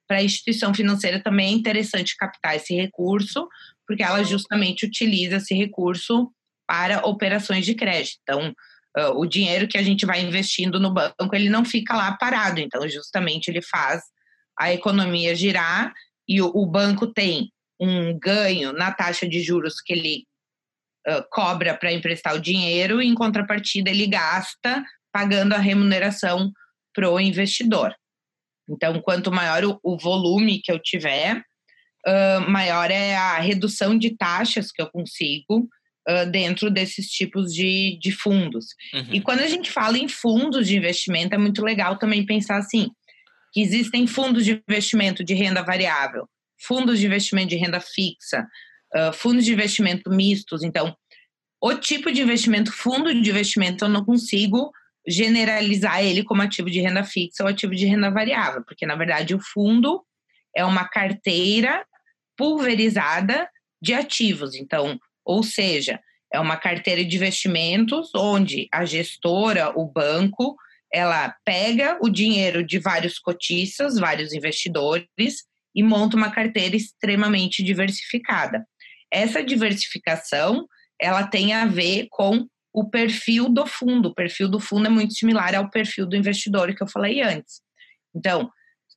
para 0.06 0.18
a 0.18 0.22
instituição 0.22 0.74
financeira 0.74 1.22
também 1.22 1.48
é 1.48 1.56
interessante 1.56 2.16
captar 2.16 2.56
esse 2.56 2.74
recurso, 2.74 3.48
porque 3.86 4.02
ela 4.02 4.22
justamente 4.22 4.86
utiliza 4.86 5.36
esse 5.36 5.54
recurso 5.54 6.30
para 6.70 7.04
operações 7.04 7.66
de 7.66 7.74
crédito. 7.74 8.20
Então, 8.22 8.54
uh, 8.96 9.18
o 9.18 9.26
dinheiro 9.26 9.66
que 9.66 9.76
a 9.76 9.82
gente 9.82 10.06
vai 10.06 10.20
investindo 10.20 10.78
no 10.78 10.94
banco, 10.94 11.34
ele 11.34 11.50
não 11.50 11.64
fica 11.64 11.96
lá 11.96 12.12
parado. 12.12 12.60
Então, 12.60 12.88
justamente, 12.88 13.48
ele 13.48 13.60
faz 13.60 14.04
a 14.56 14.72
economia 14.72 15.34
girar 15.34 15.92
e 16.28 16.40
o, 16.40 16.46
o 16.54 16.64
banco 16.64 17.08
tem 17.08 17.50
um 17.80 18.16
ganho 18.16 18.72
na 18.72 18.92
taxa 18.92 19.28
de 19.28 19.42
juros 19.42 19.80
que 19.80 19.92
ele 19.92 20.24
uh, 21.08 21.24
cobra 21.28 21.76
para 21.76 21.92
emprestar 21.92 22.36
o 22.36 22.40
dinheiro, 22.40 23.02
e 23.02 23.08
em 23.08 23.16
contrapartida 23.16 23.90
ele 23.90 24.06
gasta 24.06 24.84
pagando 25.12 25.54
a 25.54 25.58
remuneração 25.58 26.52
para 26.94 27.10
o 27.10 27.18
investidor. 27.18 27.92
Então, 28.68 29.00
quanto 29.00 29.32
maior 29.32 29.64
o, 29.64 29.80
o 29.82 29.98
volume 29.98 30.62
que 30.62 30.70
eu 30.70 30.78
tiver, 30.78 31.42
uh, 32.06 32.48
maior 32.48 32.92
é 32.92 33.16
a 33.16 33.40
redução 33.40 33.98
de 33.98 34.16
taxas 34.16 34.70
que 34.70 34.80
eu 34.80 34.88
consigo 34.88 35.68
uh, 36.10 36.30
dentro 36.30 36.70
desses 36.70 37.08
tipos 37.08 37.52
de, 37.54 37.98
de 38.00 38.10
fundos. 38.10 38.66
Uhum. 38.92 39.14
E 39.14 39.20
quando 39.20 39.40
a 39.40 39.46
gente 39.46 39.70
fala 39.70 39.98
em 39.98 40.08
fundos 40.08 40.66
de 40.66 40.76
investimento, 40.76 41.34
é 41.34 41.38
muito 41.38 41.62
legal 41.62 41.96
também 41.98 42.26
pensar 42.26 42.56
assim, 42.56 42.90
que 43.52 43.60
existem 43.60 44.06
fundos 44.06 44.44
de 44.44 44.62
investimento 44.68 45.24
de 45.24 45.34
renda 45.34 45.62
variável, 45.62 46.28
fundos 46.66 46.98
de 46.98 47.06
investimento 47.06 47.48
de 47.48 47.56
renda 47.56 47.80
fixa, 47.80 48.46
uh, 48.94 49.12
fundos 49.12 49.44
de 49.44 49.52
investimento 49.52 50.10
mistos. 50.10 50.62
Então, 50.62 50.94
o 51.62 51.74
tipo 51.74 52.10
de 52.10 52.22
investimento, 52.22 52.72
fundo 52.72 53.12
de 53.12 53.30
investimento, 53.30 53.84
eu 53.84 53.88
não 53.88 54.04
consigo 54.04 54.70
generalizar 55.06 56.02
ele 56.02 56.22
como 56.22 56.42
ativo 56.42 56.70
de 56.70 56.80
renda 56.80 57.04
fixa 57.04 57.42
ou 57.42 57.48
ativo 57.48 57.74
de 57.74 57.86
renda 57.86 58.10
variável, 58.10 58.62
porque 58.64 58.86
na 58.86 58.94
verdade 58.94 59.34
o 59.34 59.40
fundo 59.40 60.04
é 60.54 60.64
uma 60.64 60.86
carteira 60.88 61.84
pulverizada 62.36 63.48
de 63.82 63.94
ativos. 63.94 64.54
Então, 64.54 64.98
ou 65.24 65.42
seja, 65.42 66.00
é 66.32 66.38
uma 66.38 66.56
carteira 66.56 67.04
de 67.04 67.16
investimentos 67.16 68.10
onde 68.14 68.68
a 68.72 68.84
gestora, 68.84 69.72
o 69.76 69.86
banco, 69.86 70.56
ela 70.92 71.34
pega 71.44 71.98
o 72.00 72.08
dinheiro 72.08 72.64
de 72.64 72.78
vários 72.78 73.18
cotistas, 73.18 73.98
vários 73.98 74.32
investidores 74.32 75.06
e 75.74 75.82
monta 75.82 76.16
uma 76.16 76.30
carteira 76.30 76.76
extremamente 76.76 77.62
diversificada. 77.62 78.64
Essa 79.12 79.42
diversificação, 79.42 80.66
ela 81.00 81.26
tem 81.26 81.52
a 81.52 81.66
ver 81.66 82.06
com 82.10 82.46
o 82.72 82.88
perfil 82.88 83.48
do 83.48 83.66
fundo. 83.66 84.08
O 84.08 84.14
perfil 84.14 84.48
do 84.48 84.60
fundo 84.60 84.86
é 84.86 84.90
muito 84.90 85.14
similar 85.14 85.54
ao 85.54 85.70
perfil 85.70 86.06
do 86.06 86.16
investidor 86.16 86.74
que 86.74 86.82
eu 86.82 86.88
falei 86.88 87.20
antes. 87.22 87.60
Então, 88.14 88.50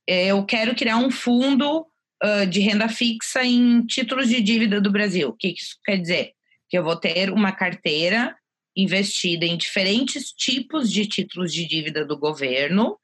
eu 0.06 0.44
quero 0.44 0.74
criar 0.74 0.98
um 0.98 1.10
fundo 1.10 1.86
uh, 2.24 2.46
de 2.46 2.60
renda 2.60 2.88
fixa 2.88 3.44
em 3.44 3.84
títulos 3.84 4.28
de 4.28 4.40
dívida 4.40 4.80
do 4.80 4.90
Brasil. 4.90 5.28
O 5.28 5.36
que 5.36 5.48
isso 5.48 5.76
quer 5.84 5.98
dizer? 5.98 6.32
Que 6.68 6.78
eu 6.78 6.82
vou 6.82 6.96
ter 6.96 7.30
uma 7.30 7.52
carteira 7.52 8.34
investida 8.76 9.44
em 9.44 9.56
diferentes 9.56 10.32
tipos 10.32 10.90
de 10.90 11.06
títulos 11.06 11.52
de 11.52 11.66
dívida 11.66 12.04
do 12.04 12.18
governo. 12.18 12.98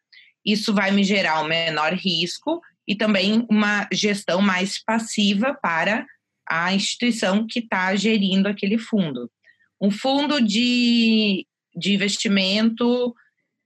Isso 0.45 0.75
vai 0.75 0.91
me 0.91 1.05
gerar 1.05 1.43
um 1.43 1.49
menor 1.49 1.93
risco 1.93 2.61
e 2.89 2.97
também 2.97 3.47
uma 3.49 3.87
gestão 3.93 4.41
mais 4.41 4.83
passiva 4.83 5.57
para 5.63 6.07
a 6.49 6.75
instituição 6.75 7.47
que 7.47 7.61
está 7.61 7.95
gerindo 7.95 8.49
aquele 8.49 8.79
fundo. 8.79 9.31
Um 9.81 9.91
fundo 9.91 10.41
de, 10.41 11.47
de 11.77 11.95
investimento 11.95 13.15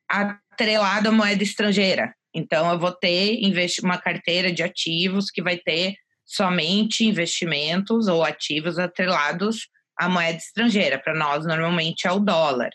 atrelado 0.07 1.09
à 1.09 1.13
moeda 1.13 1.43
estrangeira. 1.43 2.15
Então, 2.35 2.71
eu 2.73 2.79
vou 2.79 2.93
ter 2.93 3.39
uma 3.83 3.99
carteira 3.99 4.53
de 4.53 4.63
ativos 4.63 5.31
que 5.31 5.43
vai 5.43 5.57
ter 5.57 5.95
somente 6.27 7.05
investimentos 7.05 8.09
ou 8.09 8.25
ativos 8.25 8.79
atrelados 8.79 9.69
à 9.97 10.09
moeda 10.09 10.39
estrangeira. 10.39 10.99
Para 10.99 11.15
nós, 11.15 11.47
normalmente 11.47 12.07
é 12.07 12.13
o 12.13 12.19
dólar. 12.19 12.71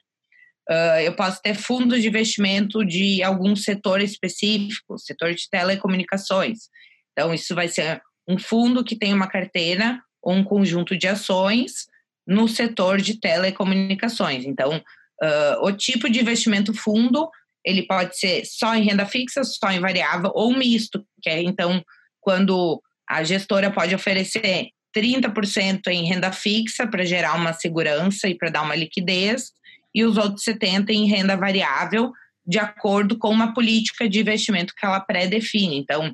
Uh, 0.70 1.02
eu 1.04 1.16
posso 1.16 1.42
ter 1.42 1.56
fundos 1.56 2.02
de 2.02 2.08
investimento 2.08 2.86
de 2.86 3.24
algum 3.24 3.56
setor 3.56 4.02
específico, 4.02 5.00
setor 5.00 5.34
de 5.34 5.50
telecomunicações. 5.50 6.70
Então, 7.12 7.34
isso 7.34 7.56
vai 7.56 7.68
ser 7.68 8.02
um 8.28 8.38
fundo 8.38 8.84
que 8.84 8.96
tem 8.96 9.12
uma 9.12 9.28
carteira 9.28 10.00
ou 10.22 10.34
um 10.34 10.44
conjunto 10.44 10.96
de 10.96 11.08
ações 11.08 11.88
no 12.28 12.48
setor 12.48 13.02
de 13.02 13.20
telecomunicações. 13.20 14.46
Então, 14.46 14.78
uh, 14.78 15.66
o 15.66 15.72
tipo 15.72 16.08
de 16.08 16.20
investimento 16.20 16.72
fundo, 16.72 17.28
ele 17.66 17.84
pode 17.84 18.18
ser 18.18 18.46
só 18.46 18.76
em 18.76 18.84
renda 18.84 19.06
fixa, 19.06 19.44
só 19.44 19.72
em 19.72 19.80
variável 19.80 20.32
ou 20.34 20.54
misto, 20.56 21.06
que 21.22 21.30
é 21.30 21.42
então 21.42 21.84
quando 22.20 22.82
a 23.08 23.24
gestora 23.24 23.72
pode 23.72 23.94
oferecer 23.96 24.70
30% 24.96 25.88
em 25.88 26.06
renda 26.06 26.32
fixa 26.32 26.88
para 26.88 27.06
gerar 27.06 27.36
uma 27.36 27.54
segurança 27.54 28.28
e 28.28 28.36
para 28.36 28.50
dar 28.50 28.62
uma 28.62 28.76
liquidez, 28.76 29.52
e 29.94 30.04
os 30.04 30.18
outros 30.18 30.44
70% 30.44 30.90
em 30.90 31.08
renda 31.08 31.36
variável, 31.36 32.12
de 32.46 32.60
acordo 32.60 33.18
com 33.18 33.30
uma 33.30 33.54
política 33.54 34.08
de 34.08 34.20
investimento 34.20 34.74
que 34.76 34.86
ela 34.86 35.00
pré-define. 35.00 35.78
Então, 35.78 36.12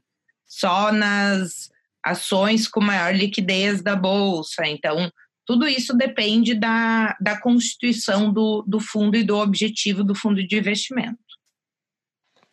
só 0.47 0.91
nas 0.91 1.69
ações 2.03 2.67
com 2.67 2.81
maior 2.81 3.13
liquidez 3.15 3.81
da 3.81 3.95
bolsa. 3.95 4.65
Então, 4.65 5.11
tudo 5.45 5.67
isso 5.67 5.95
depende 5.95 6.53
da, 6.53 7.15
da 7.19 7.39
constituição 7.39 8.31
do, 8.31 8.63
do 8.67 8.79
fundo 8.79 9.15
e 9.15 9.23
do 9.23 9.37
objetivo 9.37 10.03
do 10.03 10.15
fundo 10.15 10.45
de 10.45 10.57
investimento. 10.57 11.17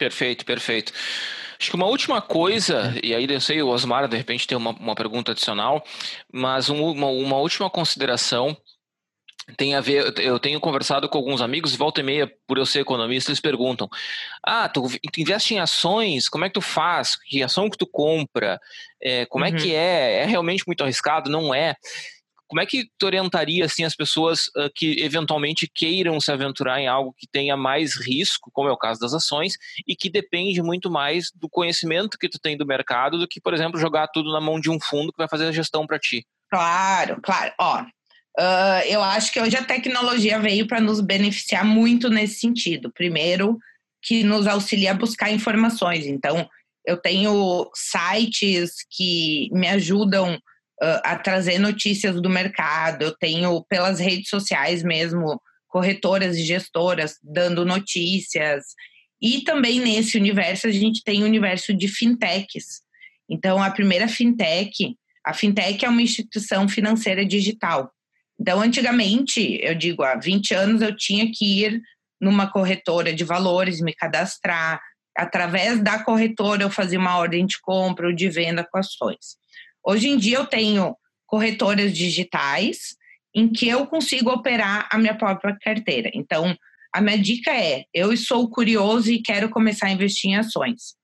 Perfeito, 0.03 0.45
perfeito. 0.45 0.93
Acho 1.61 1.71
que 1.71 1.77
uma 1.77 1.87
última 1.87 2.21
coisa, 2.21 2.93
e 3.05 3.15
aí 3.15 3.25
eu 3.31 3.41
sei, 3.41 3.63
o 3.63 3.69
Osmar 3.69 4.09
de 4.09 4.17
repente 4.17 4.49
tem 4.49 4.59
uma, 4.59 4.71
uma 4.71 4.97
pergunta 4.97 5.31
adicional, 5.31 5.85
mas 6.33 6.69
um, 6.69 6.91
uma, 6.91 7.07
uma 7.07 7.37
última 7.37 7.71
consideração 7.71 8.57
tem 9.57 9.77
a 9.77 9.81
ver, 9.81 10.13
eu 10.19 10.41
tenho 10.41 10.59
conversado 10.59 11.09
com 11.09 11.19
alguns 11.19 11.41
amigos, 11.41 11.77
volta 11.77 12.01
e 12.01 12.05
meia, 12.05 12.33
por 12.49 12.59
eu 12.59 12.67
ser 12.67 12.81
economista, 12.81 13.31
eles 13.31 13.41
perguntam: 13.41 13.89
Ah, 14.45 14.69
tu, 14.69 14.89
tu 14.89 15.21
investe 15.21 15.55
em 15.55 15.61
ações, 15.61 16.29
como 16.29 16.45
é 16.45 16.49
que 16.49 16.55
tu 16.55 16.61
faz? 16.61 17.15
Que 17.15 17.45
ação 17.45 17.71
que 17.71 17.79
tu 17.79 17.87
compra? 17.87 18.59
É, 19.01 19.25
como 19.27 19.45
uhum. 19.45 19.55
é 19.55 19.57
que 19.57 19.69
uhum. 19.69 19.77
é? 19.77 20.15
É 20.23 20.25
realmente 20.25 20.65
muito 20.67 20.83
arriscado? 20.83 21.31
Não 21.31 21.55
é? 21.55 21.77
Como 22.53 22.61
é 22.61 22.67
que 22.67 22.85
tu 22.99 23.07
orientaria 23.07 23.65
assim 23.65 23.83
as 23.83 23.97
pessoas 23.97 24.49
uh, 24.49 24.69
que 24.75 25.03
eventualmente 25.03 25.67
queiram 25.75 26.21
se 26.21 26.31
aventurar 26.31 26.79
em 26.79 26.87
algo 26.87 27.15
que 27.17 27.27
tenha 27.27 27.57
mais 27.57 27.97
risco, 27.97 28.51
como 28.53 28.69
é 28.69 28.71
o 28.71 28.77
caso 28.77 29.01
das 29.01 29.15
ações, 29.15 29.55
e 29.89 29.97
que 29.97 30.11
depende 30.11 30.61
muito 30.61 30.91
mais 30.91 31.31
do 31.35 31.49
conhecimento 31.49 32.19
que 32.19 32.29
tu 32.29 32.39
tem 32.39 32.55
do 32.55 32.67
mercado 32.67 33.19
do 33.19 33.27
que, 33.27 33.41
por 33.41 33.55
exemplo, 33.55 33.81
jogar 33.81 34.09
tudo 34.09 34.31
na 34.31 34.39
mão 34.39 34.61
de 34.61 34.69
um 34.69 34.79
fundo 34.79 35.11
que 35.13 35.17
vai 35.17 35.27
fazer 35.27 35.47
a 35.47 35.53
gestão 35.53 35.87
para 35.87 35.99
ti? 35.99 36.27
Claro, 36.51 37.19
claro. 37.23 37.55
Ó, 37.59 37.85
Uh, 38.39 38.81
eu 38.89 39.03
acho 39.03 39.31
que 39.31 39.39
hoje 39.39 39.55
a 39.59 39.63
tecnologia 39.63 40.39
veio 40.39 40.67
para 40.67 40.81
nos 40.81 41.03
beneficiar 41.03 41.67
muito 41.67 42.09
nesse 42.09 42.41
sentido. 42.41 42.91
Primeiro, 42.91 43.59
que 44.03 44.25
nos 44.25 44.47
auxilia 44.47 44.93
a 44.93 44.95
buscar 44.95 45.31
informações. 45.31 46.07
Então, 46.07 46.49
eu 46.87 46.97
tenho 46.97 47.71
sites 47.75 48.77
que 48.91 49.51
me 49.53 49.69
ajudam 49.69 50.41
uh, 50.83 51.01
a 51.05 51.17
trazer 51.17 51.59
notícias 51.59 52.21
do 52.21 52.29
mercado, 52.29 53.03
eu 53.03 53.17
tenho 53.17 53.63
pelas 53.65 54.01
redes 54.01 54.29
sociais 54.29 54.83
mesmo 54.83 55.41
corretoras 55.69 56.37
e 56.37 56.45
gestoras 56.45 57.17
dando 57.23 57.65
notícias. 57.65 58.65
E 59.21 59.43
também 59.43 59.81
nesse 59.81 60.19
universo 60.19 60.67
a 60.67 60.71
gente 60.71 61.03
tem 61.03 61.23
o 61.23 61.27
universo 61.27 61.73
de 61.73 61.89
fintechs. 61.89 62.83
Então, 63.31 63.63
a 63.63 63.71
primeira 63.71 64.09
fintech, 64.09 64.97
a 65.25 65.33
fintech 65.33 65.85
é 65.85 65.89
uma 65.89 66.03
instituição 66.03 66.69
financeira 66.69 67.25
digital. 67.25 67.91
Então, 68.39 68.61
antigamente, 68.61 69.59
eu 69.63 69.75
digo, 69.75 70.03
há 70.03 70.17
20 70.17 70.53
anos 70.53 70.83
eu 70.83 70.95
tinha 70.97 71.31
que 71.33 71.63
ir 71.65 71.81
numa 72.21 72.51
corretora 72.51 73.13
de 73.15 73.25
valores, 73.25 73.81
me 73.81 73.95
cadastrar. 73.95 74.81
Através 75.17 75.81
da 75.81 76.03
corretora, 76.03 76.63
eu 76.63 76.71
fazia 76.71 76.99
uma 76.99 77.17
ordem 77.17 77.47
de 77.47 77.61
compra 77.61 78.09
ou 78.09 78.13
de 78.13 78.29
venda 78.29 78.67
com 78.71 78.79
ações. 78.79 79.37
Hoje 79.85 80.09
em 80.09 80.17
dia, 80.17 80.37
eu 80.37 80.47
tenho 80.47 80.97
corretoras 81.27 81.93
digitais 81.93 82.95
em 83.35 83.49
que 83.49 83.67
eu 83.67 83.87
consigo 83.87 84.31
operar 84.31 84.89
a 84.93 84.99
minha 84.99 85.17
própria 85.17 85.57
carteira. 85.61 86.11
Então, 86.15 86.57
a 86.95 87.01
minha 87.01 87.19
dica 87.19 87.51
é: 87.51 87.85
eu 87.93 88.17
sou 88.17 88.49
curioso 88.51 89.11
e 89.11 89.23
quero 89.23 89.49
começar 89.49 89.87
a 89.87 89.93
investir 89.93 90.31
em 90.31 90.37
ações. 90.37 90.95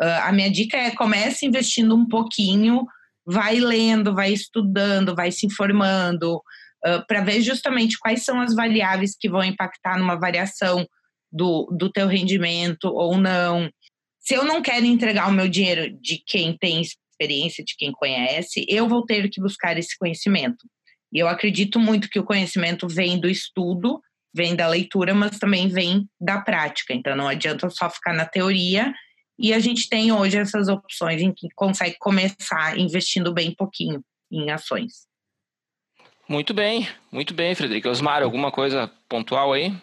Uh, 0.00 0.22
a 0.22 0.32
minha 0.32 0.50
dica 0.50 0.76
é: 0.76 0.90
comece 0.90 1.46
investindo 1.46 1.96
um 1.96 2.06
pouquinho, 2.06 2.86
vai 3.26 3.58
lendo, 3.58 4.14
vai 4.14 4.32
estudando, 4.32 5.14
vai 5.14 5.32
se 5.32 5.46
informando, 5.46 6.36
uh, 6.36 7.06
para 7.08 7.22
ver 7.22 7.40
justamente 7.40 7.98
quais 7.98 8.24
são 8.24 8.40
as 8.40 8.54
variáveis 8.54 9.16
que 9.18 9.30
vão 9.30 9.42
impactar 9.42 9.98
numa 9.98 10.18
variação 10.18 10.86
do, 11.32 11.66
do 11.76 11.90
teu 11.90 12.06
rendimento 12.06 12.84
ou 12.84 13.16
não. 13.16 13.70
Se 14.18 14.34
eu 14.34 14.44
não 14.44 14.60
quero 14.60 14.84
entregar 14.84 15.28
o 15.28 15.32
meu 15.32 15.48
dinheiro 15.48 15.90
de 16.00 16.22
quem 16.26 16.56
tem 16.56 16.82
experiência, 17.20 17.64
de 17.64 17.74
quem 17.76 17.92
conhece, 17.92 18.64
eu 18.68 18.88
vou 18.88 19.04
ter 19.04 19.28
que 19.28 19.40
buscar 19.40 19.76
esse 19.78 19.96
conhecimento. 19.98 20.66
E 21.12 21.18
eu 21.18 21.28
acredito 21.28 21.78
muito 21.78 22.08
que 22.08 22.18
o 22.18 22.24
conhecimento 22.24 22.88
vem 22.88 23.18
do 23.18 23.28
estudo, 23.28 24.00
vem 24.34 24.56
da 24.56 24.66
leitura, 24.68 25.12
mas 25.12 25.38
também 25.38 25.68
vem 25.68 26.08
da 26.20 26.40
prática. 26.40 26.94
Então 26.94 27.14
não 27.16 27.28
adianta 27.28 27.68
só 27.68 27.90
ficar 27.90 28.14
na 28.14 28.24
teoria. 28.24 28.92
E 29.38 29.52
a 29.52 29.58
gente 29.58 29.88
tem 29.88 30.12
hoje 30.12 30.38
essas 30.38 30.68
opções 30.68 31.20
em 31.20 31.32
que 31.32 31.48
consegue 31.54 31.96
começar 31.98 32.78
investindo 32.78 33.32
bem 33.32 33.54
pouquinho 33.54 34.02
em 34.30 34.50
ações. 34.50 35.08
Muito 36.28 36.54
bem, 36.54 36.88
muito 37.10 37.34
bem, 37.34 37.54
Frederico. 37.54 37.88
Osmar, 37.88 38.22
alguma 38.22 38.52
coisa 38.52 38.88
pontual 39.08 39.52
aí? 39.52 39.74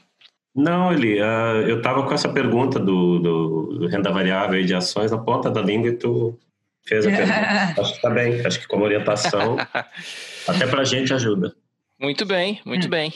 Não, 0.55 0.93
Eli, 0.93 1.21
uh, 1.21 1.67
eu 1.67 1.77
estava 1.77 2.03
com 2.03 2.13
essa 2.13 2.29
pergunta 2.29 2.79
do, 2.79 3.19
do, 3.19 3.77
do, 3.79 3.87
renda 3.87 4.11
variável 4.11 4.59
e 4.59 4.65
de 4.65 4.73
ações 4.73 5.11
na 5.11 5.17
ponta 5.17 5.51
da 5.51 5.61
língua 5.61 5.89
e 5.89 5.97
tu 5.97 6.39
fez 6.87 7.05
a 7.05 7.09
pergunta. 7.09 7.75
Acho 7.81 7.91
que 7.91 7.95
está 7.97 8.09
bem, 8.09 8.45
acho 8.45 8.59
que 8.59 8.67
como 8.67 8.83
orientação, 8.83 9.57
até 10.47 10.65
para 10.67 10.81
a 10.81 10.85
gente 10.85 11.13
ajuda. 11.13 11.53
Muito 11.99 12.25
bem, 12.25 12.61
muito 12.65 12.87
hum. 12.87 12.89
bem. 12.89 13.13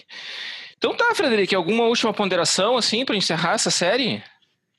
Então 0.78 0.96
tá, 0.96 1.14
Frederico, 1.14 1.56
alguma 1.56 1.84
última 1.84 2.14
ponderação, 2.14 2.76
assim, 2.76 3.06
para 3.06 3.16
encerrar 3.16 3.54
essa 3.54 3.70
série? 3.70 4.24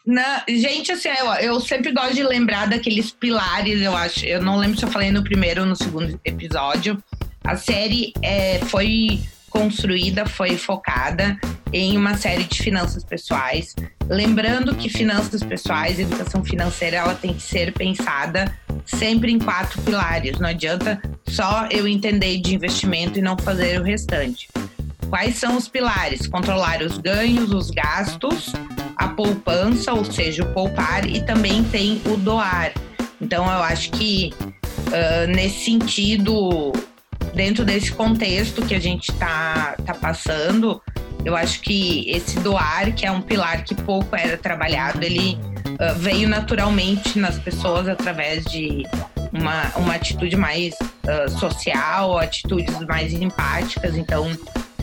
Na, 0.05 0.45
gente, 0.49 0.91
assim, 0.91 1.09
eu, 1.09 1.33
eu, 1.35 1.61
sempre 1.61 1.93
gosto 1.93 2.15
de 2.15 2.25
lembrar 2.25 2.69
daqueles 2.69 3.13
pilares, 3.13 3.81
eu 3.81 3.97
acho. 3.97 4.27
Eu 4.27 4.43
não 4.43 4.59
lembro 4.59 4.77
se 4.77 4.85
eu 4.85 4.91
falei 4.91 5.13
no 5.13 5.23
primeiro 5.23 5.61
ou 5.61 5.67
no 5.67 5.77
segundo 5.77 6.21
episódio, 6.25 7.01
a 7.45 7.57
série 7.57 8.13
é, 8.21 8.59
foi 8.67 9.21
construída, 9.53 10.25
foi 10.25 10.57
focada 10.57 11.39
em 11.73 11.97
uma 11.97 12.17
série 12.17 12.45
de 12.45 12.63
finanças 12.63 13.05
pessoais. 13.05 13.77
Lembrando 14.09 14.75
que 14.75 14.89
finanças 14.89 15.43
pessoais, 15.43 15.99
educação 15.99 16.43
financeira, 16.43 16.97
ela 16.97 17.15
tem 17.15 17.35
que 17.35 17.43
ser 17.43 17.73
pensada 17.73 18.51
sempre 18.87 19.31
em 19.31 19.39
quatro 19.39 19.81
pilares. 19.83 20.39
Não 20.39 20.49
adianta 20.49 21.01
só 21.29 21.69
eu 21.71 21.87
entender 21.87 22.39
de 22.39 22.55
investimento 22.55 23.19
e 23.19 23.23
não 23.23 23.37
fazer 23.37 23.79
o 23.79 23.85
restante. 23.85 24.49
Quais 25.11 25.37
são 25.37 25.57
os 25.59 25.69
pilares? 25.69 26.27
Controlar 26.27 26.81
os 26.83 26.97
ganhos, 26.97 27.53
os 27.53 27.71
gastos, 27.71 28.53
a 28.97 29.09
poupança, 29.09 29.93
ou 29.93 30.05
seja, 30.05 30.43
o 30.43 30.53
poupar, 30.55 31.07
e 31.07 31.23
também 31.23 31.63
tem 31.65 32.01
o 32.07 32.17
doar. 32.17 32.73
Então, 33.21 33.45
eu 33.45 33.63
acho 33.63 33.91
que 33.91 34.33
uh, 34.39 35.27
nesse 35.29 35.67
sentido, 35.67 36.73
dentro 37.35 37.65
desse 37.65 37.93
contexto 37.93 38.63
que 38.63 38.75
a 38.75 38.81
gente 38.81 39.11
está 39.11 39.77
tá 39.85 39.95
passando, 39.95 40.81
eu 41.25 41.37
acho 41.37 41.61
que 41.61 42.09
esse 42.11 42.39
doar, 42.41 42.93
que 42.95 43.07
é 43.07 43.11
um 43.11 43.21
pilar 43.21 43.65
que 43.65 43.75
pouco 43.75 44.15
era 44.17 44.37
trabalhado, 44.37 45.05
ele 45.05 45.39
uh, 45.67 45.95
veio 45.99 46.29
naturalmente 46.29 47.19
nas 47.19 47.39
pessoas 47.39 47.89
através 47.89 48.45
de 48.45 48.85
uma, 49.33 49.69
uma 49.77 49.95
atitude 49.95 50.37
mais 50.37 50.75
uh, 50.75 51.31
social, 51.39 52.19
atitudes 52.19 52.79
mais 52.81 53.13
empáticas. 53.13 53.97
Então, 53.97 54.31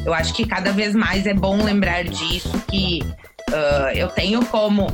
eu 0.05 0.13
acho 0.13 0.33
que 0.33 0.45
cada 0.45 0.71
vez 0.71 0.95
mais 0.95 1.25
é 1.25 1.33
bom 1.33 1.62
lembrar 1.63 2.03
disso, 2.05 2.51
que 2.67 3.01
uh, 3.49 3.89
eu 3.93 4.07
tenho 4.07 4.43
como 4.45 4.88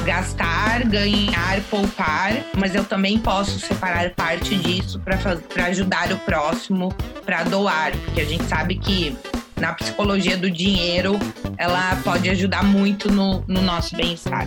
gastar, 0.00 0.84
ganhar, 0.84 1.60
poupar, 1.70 2.32
mas 2.56 2.74
eu 2.74 2.84
também 2.84 3.18
posso 3.18 3.58
separar 3.60 4.10
parte 4.10 4.56
disso 4.56 5.00
para 5.00 5.66
ajudar 5.66 6.12
o 6.12 6.18
próximo, 6.18 6.94
para 7.24 7.44
doar, 7.44 7.92
porque 8.04 8.20
a 8.20 8.24
gente 8.24 8.44
sabe 8.44 8.76
que 8.76 9.16
na 9.56 9.72
psicologia 9.74 10.36
do 10.36 10.50
dinheiro 10.50 11.18
ela 11.56 11.96
pode 12.02 12.28
ajudar 12.30 12.64
muito 12.64 13.10
no, 13.12 13.44
no 13.46 13.60
nosso 13.60 13.94
bem-estar. 13.96 14.46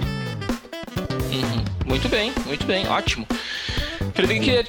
Uhum. 1.32 1.64
Muito 1.86 2.10
bem, 2.10 2.34
muito 2.46 2.66
bem, 2.66 2.88
ótimo. 2.88 3.28
Frederico, 4.14 4.46
queria, 4.46 4.64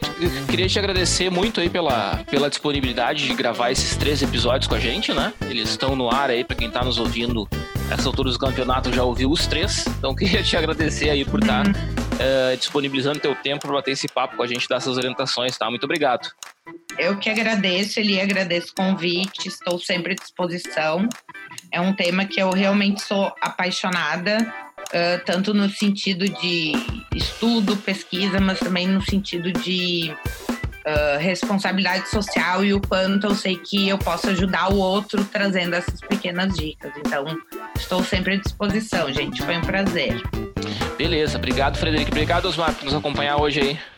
queria 0.48 0.68
te 0.68 0.78
agradecer 0.78 1.30
muito 1.30 1.61
aí 1.61 1.68
pela, 1.68 2.24
pela 2.30 2.48
disponibilidade 2.48 3.26
de 3.26 3.35
gravar 3.35 3.70
esses 3.70 3.96
três 3.96 4.22
episódios 4.22 4.66
com 4.66 4.74
a 4.74 4.80
gente, 4.80 5.12
né? 5.12 5.33
Eles 5.42 5.70
estão 5.70 5.94
no 5.94 6.11
ar 6.11 6.30
aí 6.30 6.42
para 6.42 6.57
quem 6.57 6.68
está 6.68 6.83
nos 6.83 6.98
ouvindo 6.98 7.46
essa 7.90 8.09
altura 8.09 8.30
do 8.30 8.38
campeonato 8.38 8.92
já 8.92 9.04
ouviu 9.04 9.30
os 9.30 9.46
três, 9.46 9.87
então 9.87 10.14
queria 10.16 10.42
te 10.42 10.57
agradecer 10.57 11.11
aí 11.11 11.24
por 11.24 11.40
estar 11.40 11.66
uhum. 11.66 11.72
uh, 11.72 12.57
disponibilizando 12.57 13.20
teu 13.20 13.35
tempo 13.35 13.66
para 13.66 13.72
bater 13.72 13.92
esse 13.92 14.09
papo 14.09 14.37
com 14.37 14.42
a 14.42 14.46
gente, 14.46 14.68
dar 14.68 14.76
essas 14.76 14.96
orientações, 14.96 15.57
tá? 15.59 15.68
Muito 15.68 15.85
obrigado. 15.85 16.30
Eu 16.98 17.18
que 17.18 17.28
agradeço, 17.28 18.00
Eli, 18.00 18.20
agradeço 18.20 18.72
o 18.72 18.74
convite, 18.74 19.48
estou 19.48 19.78
sempre 19.78 20.12
à 20.12 20.14
disposição. 20.14 21.07
É 21.70 21.80
um 21.80 21.92
tema 21.92 22.24
que 22.24 22.40
eu 22.40 22.50
realmente 22.50 23.02
sou 23.02 23.35
apaixonada, 23.40 24.38
uh, 24.88 25.25
tanto 25.25 25.55
no 25.55 25.68
sentido 25.68 26.29
de 26.29 26.73
estudo, 27.14 27.77
pesquisa, 27.77 28.40
mas 28.40 28.59
também 28.59 28.87
no 28.87 29.03
sentido 29.03 29.53
de 29.53 30.14
uh, 30.87 31.18
responsabilidade 31.18 32.09
social 32.09 32.64
e 32.64 32.75
o 32.75 32.81
quanto 32.81 33.27
eu 33.27 33.35
sei 33.35 33.57
que 33.57 33.88
eu 33.88 33.99
posso 33.99 34.31
ajudar 34.31 34.73
o 34.73 34.77
outro 34.77 35.25
trazendo 35.25 35.75
essas 35.75 36.01
pequenas 36.01 36.55
dicas. 36.55 36.92
Então, 36.99 37.25
estou 37.77 38.03
sempre 38.05 38.35
à 38.35 38.37
disposição, 38.37 39.12
gente. 39.12 39.42
Foi 39.42 39.57
um 39.57 39.62
prazer. 39.62 40.23
Beleza, 40.97 41.38
obrigado, 41.38 41.77
Frederico. 41.77 42.11
Obrigado, 42.11 42.47
Osmar, 42.47 42.75
por 42.75 42.85
nos 42.85 42.94
acompanhar 42.94 43.40
hoje 43.40 43.61
aí. 43.61 43.93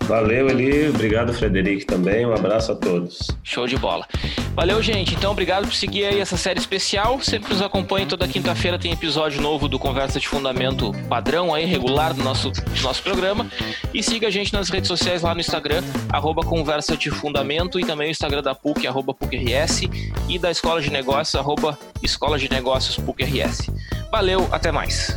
Valeu, 0.00 0.48
Eli. 0.48 0.88
Obrigado, 0.88 1.32
Frederico, 1.32 1.86
também. 1.86 2.26
Um 2.26 2.32
abraço 2.32 2.72
a 2.72 2.74
todos. 2.74 3.28
Show 3.44 3.66
de 3.66 3.76
bola. 3.76 4.06
Valeu, 4.54 4.82
gente. 4.82 5.14
Então, 5.14 5.30
obrigado 5.30 5.66
por 5.66 5.74
seguir 5.74 6.04
aí 6.04 6.18
essa 6.18 6.36
série 6.36 6.58
especial. 6.58 7.20
Sempre 7.20 7.52
nos 7.52 7.62
acompanhe. 7.62 8.06
Toda 8.06 8.26
quinta-feira 8.26 8.78
tem 8.78 8.92
episódio 8.92 9.40
novo 9.40 9.68
do 9.68 9.78
Conversa 9.78 10.18
de 10.18 10.26
Fundamento 10.26 10.92
padrão 11.08 11.54
aí, 11.54 11.64
regular 11.64 12.12
do 12.12 12.22
nosso, 12.22 12.50
do 12.50 12.82
nosso 12.82 13.02
programa. 13.02 13.46
E 13.94 14.02
siga 14.02 14.26
a 14.26 14.30
gente 14.30 14.52
nas 14.52 14.68
redes 14.68 14.88
sociais 14.88 15.22
lá 15.22 15.34
no 15.34 15.40
Instagram, 15.40 15.82
arroba 16.08 16.42
Conversa 16.42 16.96
de 16.96 17.10
Fundamento 17.10 17.78
e 17.78 17.84
também 17.84 18.08
o 18.08 18.10
Instagram 18.10 18.42
da 18.42 18.54
PUC, 18.54 18.86
arroba 18.86 19.14
PUCRS 19.14 19.82
e 20.28 20.38
da 20.38 20.50
Escola 20.50 20.80
de 20.80 20.90
Negócios, 20.90 21.34
arroba 21.34 21.78
Escola 22.02 22.38
de 22.38 22.50
Negócios 22.50 22.96
PUCRS. 22.96 23.70
Valeu, 24.10 24.48
até 24.50 24.72
mais. 24.72 25.16